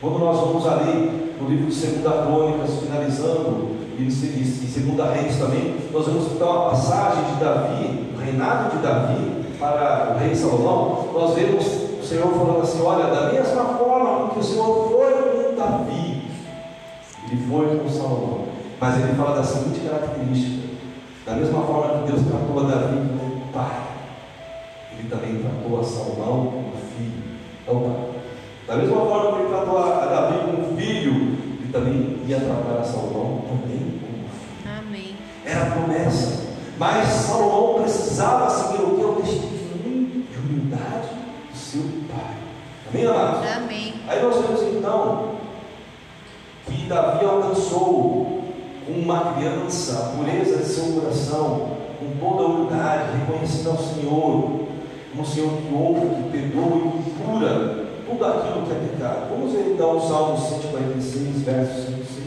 [0.00, 5.76] Quando nós vamos ali no livro de Segunda Crônicas, finalizando, e em Segunda Reis também,
[5.92, 11.08] nós vamos então a passagem de Davi, o reinado de Davi para o rei Salomão,
[11.12, 11.64] nós vemos
[12.00, 16.22] o Senhor falando assim, olha, da mesma forma que o Senhor foi com Davi,
[17.30, 18.44] ele foi com Salomão.
[18.80, 20.68] Mas ele fala da seguinte característica:
[21.24, 23.82] da mesma forma que Deus tratou a Davi como pai,
[24.98, 27.24] ele também tratou a Salomão como filho.
[27.64, 28.14] Pai.
[28.66, 31.33] Da mesma forma que ele tratou a Davi como filho,
[31.74, 34.00] também ia tratar a Salomão também.
[34.64, 35.16] Amém.
[35.44, 36.44] Era a promessa.
[36.78, 39.04] Mas Salomão precisava seguir o que?
[39.04, 41.08] O testemunho de humildade
[41.50, 42.36] do seu pai.
[42.88, 43.50] Amém, amados?
[43.50, 43.94] Amém.
[44.06, 45.34] Aí nós vemos então
[46.64, 48.44] que Davi alcançou
[48.86, 54.66] com uma criança, a pureza de seu coração, com toda a humildade, reconhecendo ao Senhor,
[55.10, 59.30] como o Senhor que ouve, que perdoa e que cura tudo aquilo que é pecado.
[59.30, 62.26] Vamos ver então o Salmo 146, verso 5 e 6.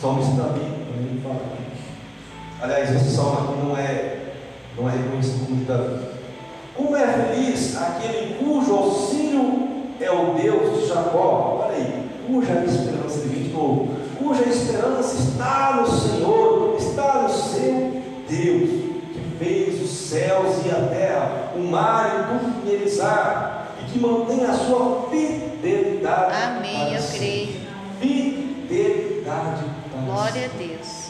[0.00, 1.22] Salmista Davi, também ele.
[2.60, 4.18] Aliás, esse salmo aqui não é,
[4.76, 6.06] não é reconhecido como de Davi.
[6.74, 9.68] Como é feliz aquele cujo auxílio
[10.00, 11.64] é o Deus de Jacó.
[11.64, 18.70] Olha aí, cuja esperança de novo cuja esperança está no Senhor, está no seu Deus,
[19.12, 23.57] que fez os céus e a terra, o mar e tudo que neles há,
[23.92, 26.34] que mantém a sua fidelidade.
[26.34, 27.60] Amém, eu creio.
[28.00, 29.64] Fidelidade.
[30.04, 31.08] Glória a Deus.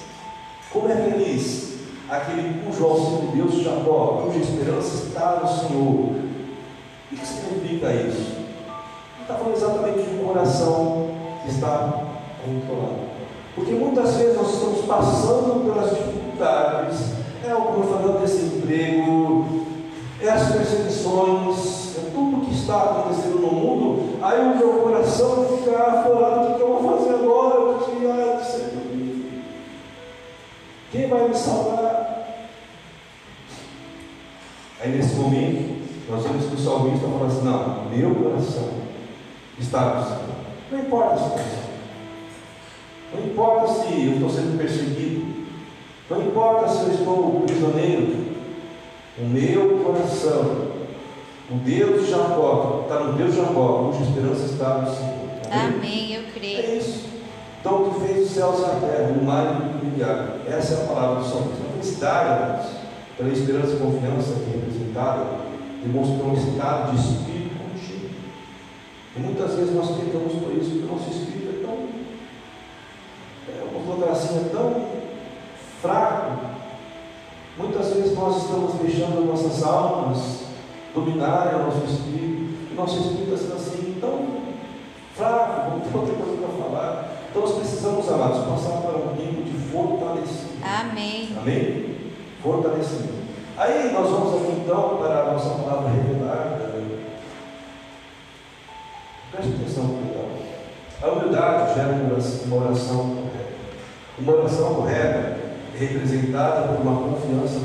[0.72, 6.28] Como é feliz aquele cujo auxílio Deus Jacó, cuja esperança está no Senhor.
[7.10, 8.38] O que significa isso?
[9.22, 11.10] Está falando exatamente de um coração
[11.42, 12.02] que está
[12.44, 13.08] controlado.
[13.54, 17.12] Porque muitas vezes nós estamos passando pelas dificuldades,
[17.44, 19.67] é o é desemprego, é
[20.26, 26.52] as perseguições, é tudo que está acontecendo no mundo, aí o meu coração fica aflorado,
[26.52, 27.54] o que eu vou fazer agora?
[27.54, 28.88] Eu disse, ai, Senhor,
[30.90, 32.48] quem vai me salvar?
[34.80, 35.78] Aí nesse momento,
[36.08, 38.68] nós vemos que o salmista fala assim, não, meu coração
[39.58, 40.38] está no Senhor.
[40.70, 41.68] Não importa situação.
[43.14, 45.26] Não importa se eu estou sendo perseguido,
[46.10, 48.27] não importa se eu estou prisioneiro,
[49.20, 50.68] o meu coração,
[51.50, 55.18] o Deus de Jacó, está no Deus de Jacó, cuja esperança está no Senhor.
[55.50, 55.78] Amém?
[55.78, 56.58] Amém, eu creio.
[56.58, 57.08] É isso.
[57.60, 60.36] Então, tu fez os céus e a terra, o mar e o milhar.
[60.46, 61.64] Essa é a palavra do salmista.
[61.72, 62.66] Felicidade, amados,
[63.16, 65.24] pela esperança e confiança aqui representada,
[65.82, 68.10] demonstrou um estado de espírito contigo.
[69.16, 71.98] E muitas vezes nós tentamos por isso, porque o nosso espírito é tão
[73.96, 74.86] uma assim é tão
[75.80, 76.47] fraco,
[77.58, 80.44] muitas vezes nós estamos deixando nossas almas
[80.94, 84.38] dominarem o nosso espírito, e nosso espírito está assim tão
[85.14, 87.10] fraco, não tem outra coisa para falar.
[87.28, 90.64] Então nós precisamos, amados, passar por um tempo de fortalecimento.
[90.64, 91.28] Amém.
[91.36, 91.96] Amém?
[92.42, 93.18] Fortalecimento.
[93.56, 96.68] Aí nós vamos aqui então para a nossa palavra revelada.
[99.32, 100.28] Preste atenção, cuidado.
[101.02, 101.92] A humildade gera
[102.46, 103.54] uma oração correta.
[104.18, 105.37] Uma oração correta
[105.78, 107.60] representada por uma confiança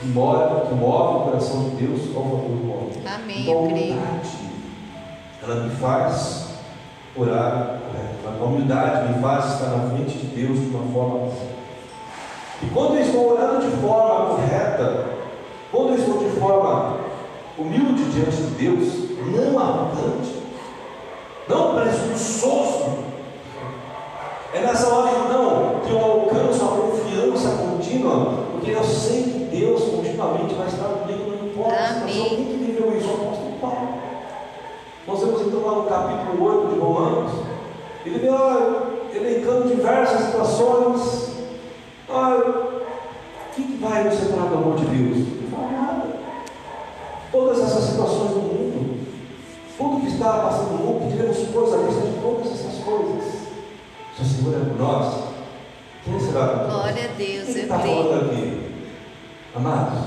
[0.00, 2.92] que mora, que move o coração de Deus ao favor do homem.
[3.06, 3.50] Amém.
[3.50, 4.30] A humildade,
[5.42, 6.46] ela me faz
[7.16, 8.42] orar correto.
[8.42, 11.56] A humildade me faz estar na frente de Deus de uma forma correta.
[12.62, 15.06] E quando eu estou orando de forma correta,
[15.72, 16.96] quando eu estou de forma
[17.58, 20.42] humilde diante de Deus, não arrogante,
[21.48, 23.06] não presunçoso,
[24.54, 27.48] é nessa hora então que eu alcanço a confiança
[27.96, 32.28] contínua, porque eu sei que Deus continuamente vai estar comigo, não importa a situação.
[32.28, 33.08] Quem que viveu isso?
[33.08, 33.88] O apóstolo Paulo.
[35.06, 37.32] Nós vemos então lá no capítulo 8 de Romanos,
[38.04, 41.36] ele vê lá elencando diversas situações.
[42.08, 44.04] O que, que vai
[44.84, 45.26] Deus?
[45.40, 46.06] Não fala nada.
[47.32, 49.06] Todas essas situações do mundo,
[49.78, 53.24] tudo que está passando no mundo, pediremos coisas a vista de todas essas coisas.
[54.16, 55.14] Se o Senhor é por nós,
[56.06, 56.46] quem será?
[56.68, 58.60] Glória a Deus, está falando aqui?
[59.54, 59.98] Amados,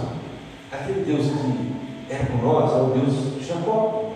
[0.71, 4.13] aquele Deus que é por nós é o Deus de Jacó,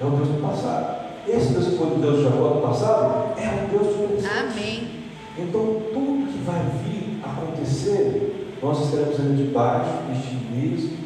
[0.00, 1.00] é o Deus do passado.
[1.28, 4.38] Esse Deus que foi o Deus de Jacó do passado é o Deus do presente.
[4.38, 4.88] Amém.
[5.38, 10.96] Então, tudo que vai vir acontecer, nós estaremos ali debaixo deste mesmo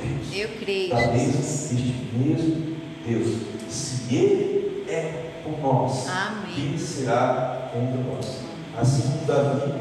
[0.00, 0.34] Deus.
[0.34, 0.90] Eu creio.
[0.90, 2.76] Da mesa deste mesmo
[3.06, 3.36] Deus.
[3.68, 6.54] Se Ele é por nós, Amém.
[6.54, 8.40] quem será contra nós?
[8.76, 9.72] Assim como Davi,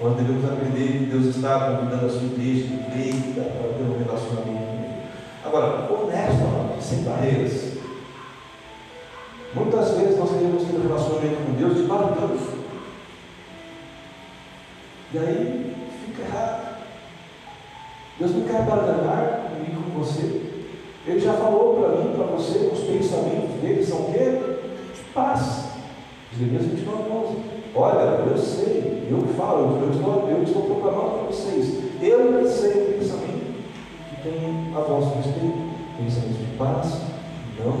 [0.00, 4.66] nós devemos aprender que Deus está convidando a sua igreja, igreja, para ter um relacionamento
[4.66, 5.02] com Ele.
[5.44, 7.76] Agora, honesto, sem barreiras.
[9.54, 12.56] Muitas vezes nós queremos ter um relacionamento com Deus de barulho.
[15.14, 16.76] E aí fica errado.
[18.18, 20.42] Deus não quer barganhar comigo com você.
[21.06, 24.58] Ele já falou para mim, para você, que os pensamentos dele são o quê?
[25.14, 25.70] Paz.
[26.36, 27.36] Jeremias 29, 11.
[27.76, 31.78] Olha, eu sei, eu falo, eu estou, eu estou proclamando para vocês.
[32.00, 33.54] Eu sei o pensamento
[34.08, 35.76] que tem a vosso respeito.
[35.98, 37.00] Pensamentos de paz,
[37.58, 37.72] não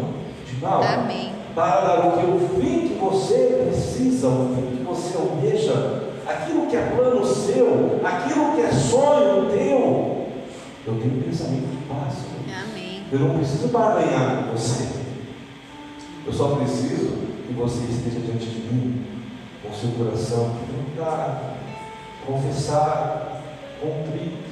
[0.46, 0.82] de mal.
[0.82, 1.32] Amém.
[1.54, 6.66] Para dar o que o fim que você precisa, o fim que você almeja, aquilo
[6.66, 10.26] que é plano seu, aquilo que é sonho teu.
[10.86, 12.14] Eu tenho pensamento de paz.
[12.46, 13.02] Amém.
[13.10, 14.88] Eu não preciso barganhar com você.
[16.26, 17.16] Eu só preciso
[17.46, 19.04] que você esteja diante de mim,
[19.66, 21.40] com seu coração quebrantado,
[22.26, 23.42] confessar,
[23.80, 24.46] contrito,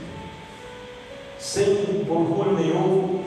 [1.39, 3.21] sem orgulho nenhum,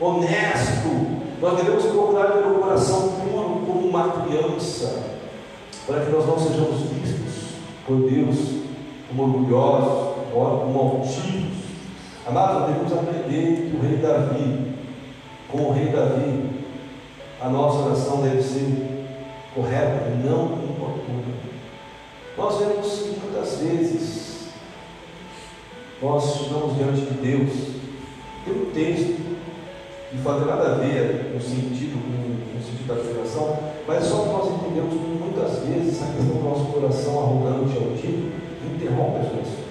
[0.00, 1.22] honesto.
[1.40, 5.02] Nós devemos procurar um coração puro como uma criança,
[5.86, 7.56] para que nós não sejamos vistos
[7.86, 8.62] por Deus
[9.08, 11.62] como orgulhosos, como altivos.
[12.26, 14.74] Amados, devemos aprender que o rei Davi,
[15.50, 16.50] com o rei Davi,
[17.40, 18.92] a nossa oração deve ser
[19.54, 20.61] correta não.
[22.36, 24.48] Nós vemos que muitas vezes
[26.00, 27.52] nós chegamos diante de Deus,
[28.44, 29.22] tem um texto
[30.10, 34.28] que faz nada a ver no sentido, com, no sentido da pregação, mas só que
[34.30, 38.32] nós entendemos que muitas vezes a questão do nosso coração arrogante e altivo
[38.74, 39.62] interrompe as orações.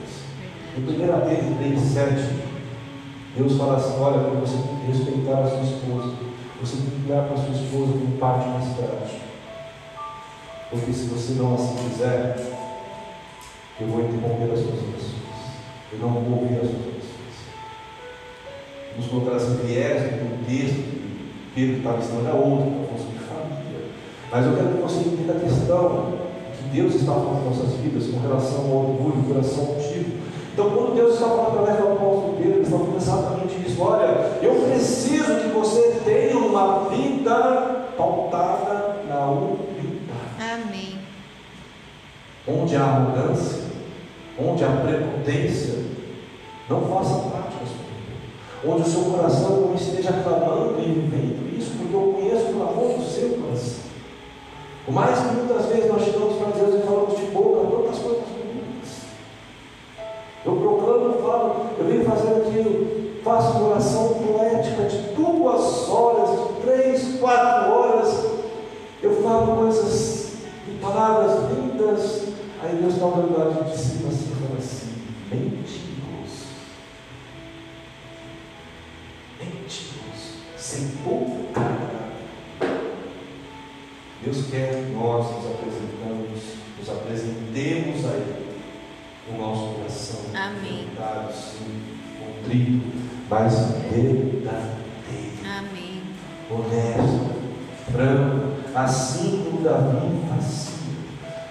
[0.77, 2.51] Em 1 Pedro 3, 7,
[3.35, 6.13] Deus fala assim: olha, você tem que respeitar a sua esposa,
[6.61, 9.30] você tem que dar para a sua esposa como parte mais prático.
[10.71, 12.37] Porque se você não assim fizer,
[13.81, 15.15] eu vou interromper as suas orações.
[15.91, 17.11] Eu não vou ouvir as suas orações.
[18.95, 23.85] Vamos colocar assim, viés do texto que Pedro estava ensinando a outro, para construir família.
[24.31, 26.13] Mas eu quero que você entenda a questão
[26.57, 30.21] que Deus está falando em nossas vidas com relação ao orgulho, coração altivo.
[30.53, 33.81] Então, quando Deus está falando através do apóstolo Pedro, ele está falando exatamente isso.
[33.81, 39.70] Olha, eu preciso que você tenha uma vida pautada na humildade.
[42.47, 43.63] Onde há arrogância,
[44.39, 45.75] onde há prepotência,
[46.69, 47.69] não faça práticas.
[48.67, 52.97] Onde o seu coração não esteja clamando e vivendo isso, porque eu conheço o clamor
[52.97, 53.91] do seu coração.
[54.85, 58.23] Por mais que muitas vezes nós chegamos para Deus e falamos de boca tantas coisas
[58.23, 59.01] bonitas.
[60.43, 67.19] Eu proclamo, falo, eu venho fazendo aquilo, faço oração poética de duas horas, de três,
[67.19, 68.25] quatro horas.
[69.03, 70.31] Eu falo coisas
[70.67, 72.20] de palavras lindas.
[72.63, 74.93] Aí Deus está olhando de assim e fala assim:
[75.31, 75.90] mentiroso.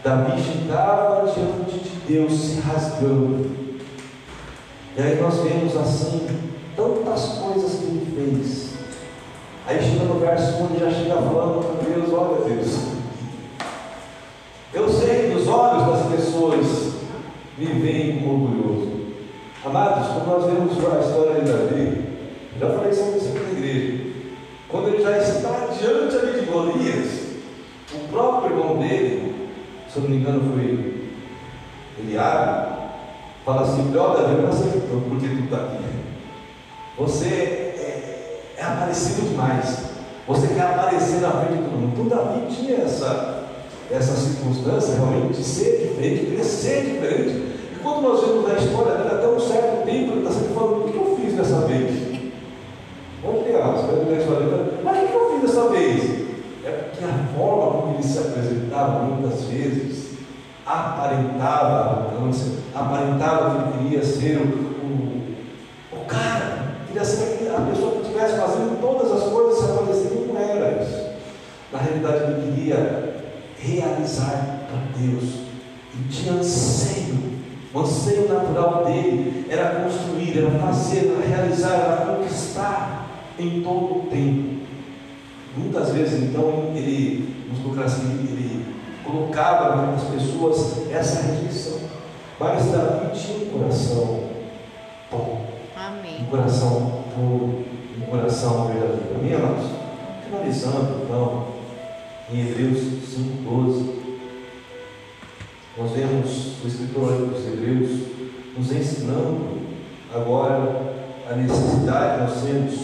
[0.03, 3.51] Davi chegava diante de Deus se rasgando.
[4.96, 6.26] E aí nós vemos assim
[6.74, 8.70] tantas coisas que ele fez.
[9.66, 13.01] Aí chega no verso onde já chega falando para Deus, olha Deus,
[14.72, 16.94] eu sei que os olhos das pessoas
[17.59, 18.90] me veem orgulhoso.
[19.64, 22.05] Amados, quando nós vemos a história de Davi,
[22.59, 24.05] já falei isso aqui na igreja.
[24.68, 27.20] Quando ele já está diante ali de Golias,
[27.92, 29.29] o próprio irmão dele,
[29.93, 31.11] se eu não me engano foi
[31.99, 32.72] Eliabe,
[33.45, 35.84] fala assim, ó Davi, eu não sei por que tu está aqui.
[36.97, 39.91] Você é, é aparecido demais.
[40.28, 41.93] Você quer aparecer na frente de todo mundo.
[42.01, 43.49] Então Davi tinha essa,
[43.91, 47.30] essa circunstância realmente de ser diferente, de ser diferente.
[47.74, 50.93] E quando nós vemos a história dele, até um certo bem, está sempre falando, o
[50.93, 52.20] que eu fiz dessa vez?
[53.24, 54.47] Vamos pegar, você vai pegar história,
[54.84, 56.20] mas o que eu fiz dessa vez?
[56.64, 60.11] É porque a forma como ele se apresentava muitas vezes
[60.70, 64.44] aparentava arrogância, aparentava que queria ser o,
[64.84, 65.36] o,
[65.92, 70.40] o cara, queria ser a pessoa que estivesse fazendo todas as coisas se aparecer, não
[70.40, 71.11] era isso.
[71.72, 73.14] Na realidade, ele queria
[73.58, 75.40] realizar para Deus.
[75.94, 77.40] E tinha anseio.
[77.72, 83.06] O anseio natural dele era construir, era fazer, era realizar, era conquistar
[83.38, 84.61] em todo o tempo.
[85.56, 87.39] Muitas vezes, então, ele,
[87.84, 91.78] assim, ele colocava nas pessoas essa rejeição.
[92.38, 94.24] Mas Davi tinha um coração
[95.11, 95.46] bom.
[95.76, 96.22] Amém.
[96.22, 97.64] Um coração puro,
[97.98, 99.16] um coração verdadeiro.
[99.18, 99.66] Amém, amados?
[100.24, 101.46] Finalizando, então,
[102.32, 104.00] em Hebreus 5,12,
[105.76, 107.90] nós vemos o escritor dos Hebreus
[108.56, 109.61] nos ensinando
[110.14, 110.94] agora
[111.30, 112.74] a necessidade de nós sermos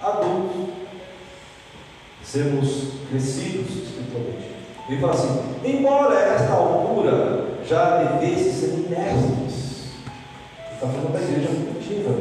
[0.00, 0.73] adultos,
[2.34, 4.50] sermos crescidos espiritualmente.
[4.88, 9.84] Ele fala assim: embora a esta altura já devesse ser mestres,
[10.72, 12.14] está falando da igreja primitiva.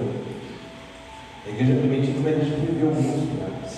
[1.45, 3.73] A igreja primitiva é uma igreja que viveu muito mais,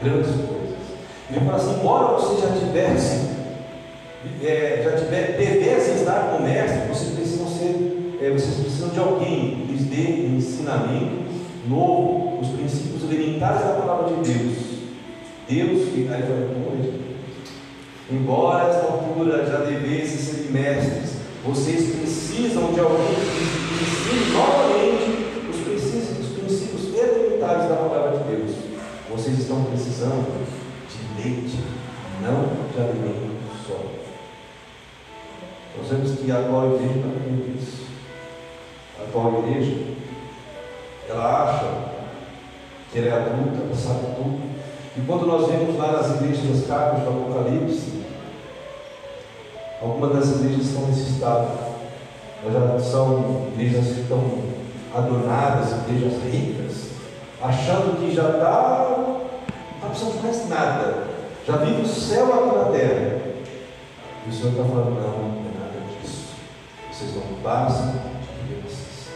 [0.00, 0.78] grandes coisas.
[1.28, 3.30] Ele fala assim: embora você já tivesse,
[4.44, 9.66] é, já tiver, devesse estar com mestre, vocês precisam ser, é, vocês precisam de alguém
[9.66, 11.30] que lhes dê um ensinamento
[11.68, 14.79] novo, os princípios elementares da palavra de Deus.
[15.50, 17.10] Deus, que aí vai
[18.08, 25.56] embora esta altura já devessem ser mestres, vocês precisam de alguém que ensine novamente os
[25.60, 28.50] princípios, os princípios elementares da palavra de Deus.
[29.10, 30.46] Vocês estão precisando
[30.88, 31.58] de leite,
[32.22, 33.80] não de alimento só.
[35.78, 37.86] Nós vemos que a atual igreja está vendo isso.
[39.00, 39.76] A atual igreja,
[41.08, 41.90] ela acha
[42.92, 44.59] que ela é adulta, ela sabe tudo.
[44.96, 48.02] E quando nós vemos lá nas igrejas das cartas do Apocalipse,
[49.80, 51.48] algumas das igrejas estão nesse estado.
[52.42, 54.20] Elas já são igrejas que estão
[54.92, 56.90] adornadas, igrejas ricas,
[57.40, 59.26] achando que já está, não
[59.76, 61.04] está precisando mais nada.
[61.46, 63.20] Já vive o céu aqui na terra.
[64.26, 66.34] E o Senhor está falando, não, não é nada disso.
[66.92, 69.08] Vocês não passam de crianças.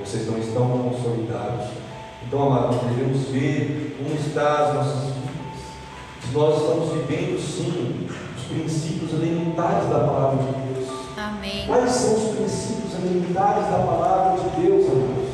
[0.00, 1.85] Vocês não estão consolidados.
[2.26, 6.32] Então, amados, devemos ver como está as nossas vidas.
[6.32, 10.88] Nós estamos vivendo sim os princípios elementares da palavra de Deus.
[11.16, 11.66] Amém.
[11.68, 15.26] Quais são os princípios elementares da palavra de Deus, amados?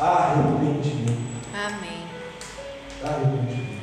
[0.00, 1.16] Arrependimento.
[1.54, 2.02] Amém.
[3.04, 3.76] Arrependimento.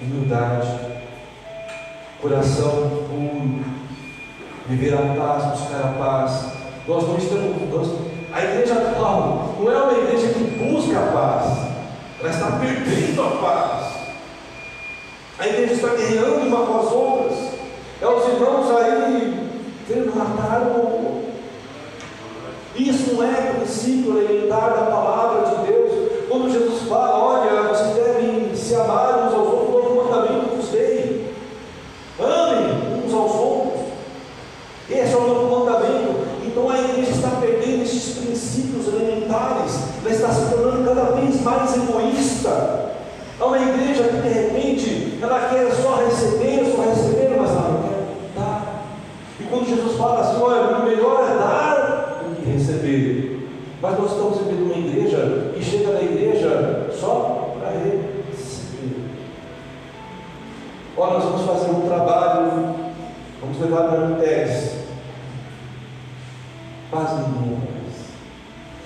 [0.00, 0.78] Humildade.
[2.22, 3.64] Coração puro.
[4.66, 6.52] Viver a paz, buscar a paz.
[6.88, 7.68] Nós não estamos.
[7.70, 11.72] Nós, a igreja atual não é uma igreja que busca a paz.
[12.20, 13.92] Ela está perdendo a paz.
[15.38, 17.38] A igreja está guerreando uma com as outras.
[18.00, 19.50] É os irmãos aí
[19.86, 21.22] querendo matar um.
[22.74, 26.12] Isso não é princípio elementar da palavra de Deus.
[26.28, 31.34] Quando Jesus fala, olha, vocês devem se amar uns aos outros, novo mandamento vos dei.
[32.18, 33.82] Amem uns aos outros.
[34.88, 36.22] Esse é o novo mandamento.
[36.46, 39.78] Então a igreja está perdendo esses princípios elementares.
[40.04, 41.40] Ela está se tornando cada vez
[41.72, 42.92] mais egoísta.
[43.40, 47.82] É uma igreja que de repente ela quer só receber, só receber, mas ela não
[47.82, 48.84] quer dar.
[49.40, 53.48] E quando Jesus fala assim, olha, o melhor é dar do que receber.
[53.80, 59.10] Mas nós estamos vivendo uma igreja que chega na igreja só para receber.
[60.96, 62.74] Olha, nós vamos fazer um trabalho,
[63.40, 64.82] vamos levar para um teste.
[66.90, 67.72] Quase ninguém faz.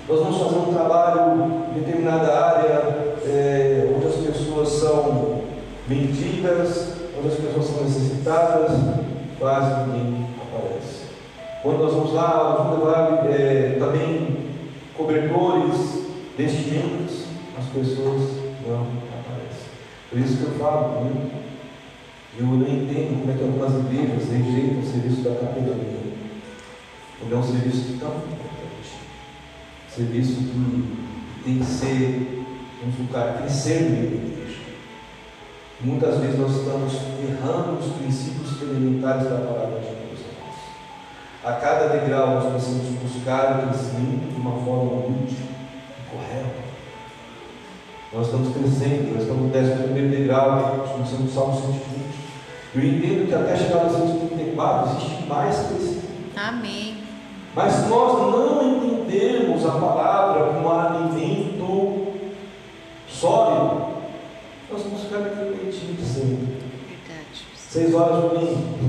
[0.08, 5.42] Nós vamos fazer um trabalho em determinada área é, onde as pessoas são
[5.88, 8.72] mendigas, onde as pessoas são necessitadas,
[9.38, 11.06] quase ninguém aparece.
[11.62, 14.36] Quando nós vamos lá, vamos levar é, também
[14.96, 16.06] cobertores,
[16.36, 17.26] vestimentas,
[17.58, 18.22] as pessoas
[18.66, 19.66] não aparecem.
[20.10, 21.46] Por isso que eu falo muito.
[22.38, 25.96] Eu não entendo como é que algumas igrejas rejeitam o serviço da capelania.
[27.18, 28.92] Porque é um serviço tão importante.
[29.88, 32.44] Serviço que tem que ser,
[32.80, 34.35] vamos colocar, meio da igreja.
[35.80, 40.20] Muitas vezes nós estamos errando os princípios elementares da palavra de Deus.
[41.44, 46.66] A cada degrau nós precisamos buscar o crescimento de uma forma humilde e correta.
[48.12, 51.82] Nós estamos crescendo, nós estamos no 11 degrau, nós começamos no Salmo 120.
[52.74, 56.06] Eu entendo que até chegar no 134 existe mais crescimento.
[56.36, 56.96] Amém.
[57.54, 58.56] Mas nós não
[59.68, 62.06] a palavra como alimento
[63.08, 63.95] sólido,
[64.70, 66.58] nós vamos ficar naquele leitinho sempre.
[66.88, 67.46] Verdade.
[67.56, 68.86] Seis horas por mim.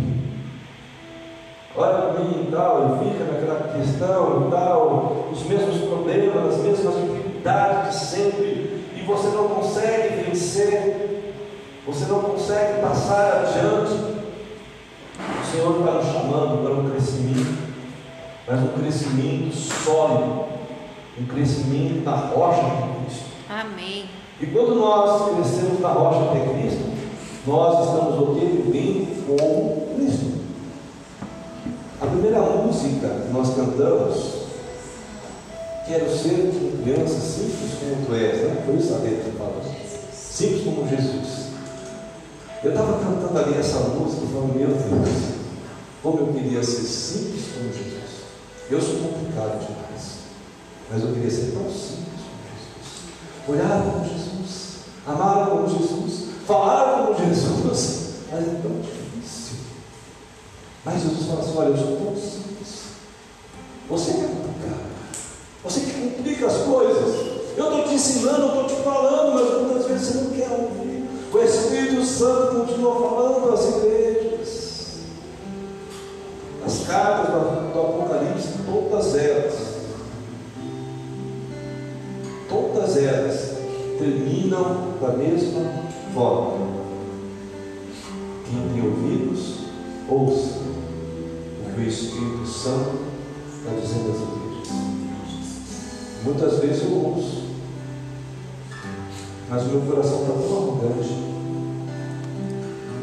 [1.76, 6.64] Olha para mim e tal, e fica naquela questão e tal, os mesmos problemas, as
[6.64, 11.34] mesmas dificuldades de sempre, e você não consegue vencer,
[11.86, 14.18] você não consegue passar adiante.
[15.20, 17.58] O Senhor está nos chamando para um crescimento,
[18.48, 20.46] mas um crescimento sólido,
[21.20, 23.26] um crescimento na rocha de Cristo.
[23.48, 24.17] Amém.
[24.40, 26.92] E quando nós crescemos na rocha de Cristo,
[27.48, 28.46] nós estamos o que?
[28.46, 30.38] Vivendo como Cristo.
[32.00, 34.34] A primeira música que nós cantamos,
[35.88, 38.64] quero ser uma criança simples como tu és, né?
[38.66, 39.62] Foi isso a letra fala.
[40.14, 41.48] Simples como Jesus.
[42.64, 45.38] Eu estava cantando ali essa música e falando, meu Deus,
[46.04, 47.98] como eu queria ser simples como Jesus.
[48.70, 50.18] Eu sou complicado demais,
[50.92, 52.17] mas eu queria ser tão simples como.
[53.48, 59.58] Olhar como Jesus, amar como Jesus, falar como Jesus, mas é tão difícil.
[60.84, 62.48] Mas Jesus fala assim: olha, eu sou tão simples.
[63.90, 64.88] Você que é complicado.
[65.64, 67.38] Você que complica as coisas.
[67.56, 71.10] Eu estou te ensinando, eu estou te falando, mas muitas vezes você não quer ouvir.
[71.34, 74.98] O Espírito Santo continua falando às igrejas.
[76.66, 79.67] As cartas do Apocalipse, todas elas,
[83.98, 85.62] terminam da mesma
[86.14, 86.68] forma.
[88.46, 89.66] Quem tem ouvidos,
[90.08, 90.60] ouça
[91.66, 92.98] o que o Espírito Santo
[93.52, 95.68] está dizendo às igrejas.
[96.24, 97.44] Muitas vezes eu ouço,
[99.50, 101.14] mas o meu coração está tão arrogante,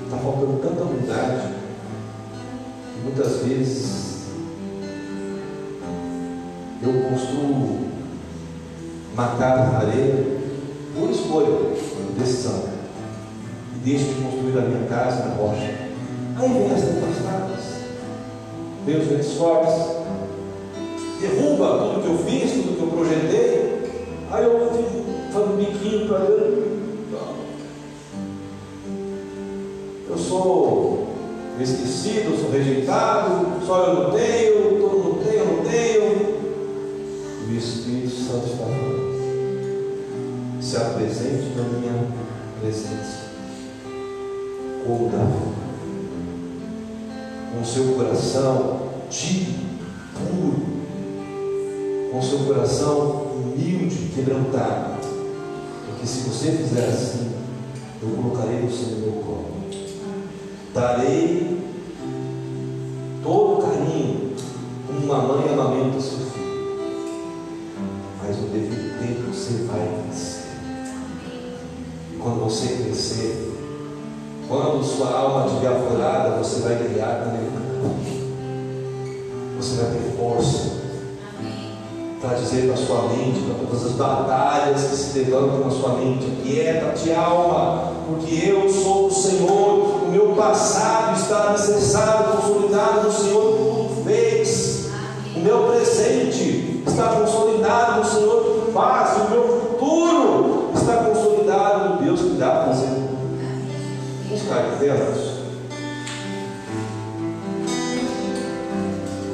[0.04, 1.54] está faltando tanta humildade,
[3.02, 4.04] muitas vezes
[6.82, 7.84] eu construo
[9.14, 10.33] matar a areia
[10.98, 12.64] por escolha, por decisão,
[13.74, 15.74] e deixo de construir a minha casa na rocha.
[16.36, 17.64] Aí vem as tempestades,
[18.86, 19.74] os ventos fortes,
[21.20, 23.64] derruba tudo que eu fiz, tudo que eu projetei.
[24.30, 26.64] Aí eu fico fazendo biquinho para ele.
[30.08, 31.06] Eu sou
[31.60, 36.34] esquecido, sou rejeitado, só eu não tenho, todo mundo tem, eu não tenho.
[37.48, 38.83] O Espírito Santo está.
[40.74, 42.04] Se apresente na minha
[42.60, 43.28] presença.
[44.84, 45.54] Como.
[47.52, 49.68] Com seu coração digno,
[50.14, 50.66] puro,
[52.10, 52.98] com seu coração
[53.36, 54.98] humilde, quebrantado.
[55.86, 57.30] Porque se você fizer assim,
[58.02, 59.54] eu colocarei você no meu colo.
[60.74, 61.56] Darei
[63.22, 64.34] todo o carinho,
[64.88, 66.78] como uma mãe amamenta seu filho.
[68.20, 70.33] Mas no devido tempo você vai crescer.
[72.44, 73.54] Você crescer,
[74.46, 77.50] quando sua alma estiver aflorada, você vai criar ele
[79.56, 80.74] Você vai ter força.
[82.20, 86.26] Para dizer para sua mente, para todas as batalhas que se levantam na sua mente,
[86.42, 93.42] quieta-te alma, porque eu sou o Senhor, o meu passado está necessário, consolidado no Senhor,
[93.42, 94.90] tudo fez,
[95.34, 101.83] o meu presente está consolidado no Senhor que faz, o meu futuro está consolidado
[102.14, 102.34] Deus.
[104.28, 105.34] Vamos ficar de velas.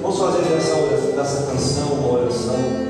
[0.03, 0.77] Vamos fazer dessa,
[1.15, 2.90] dessa canção uma oração.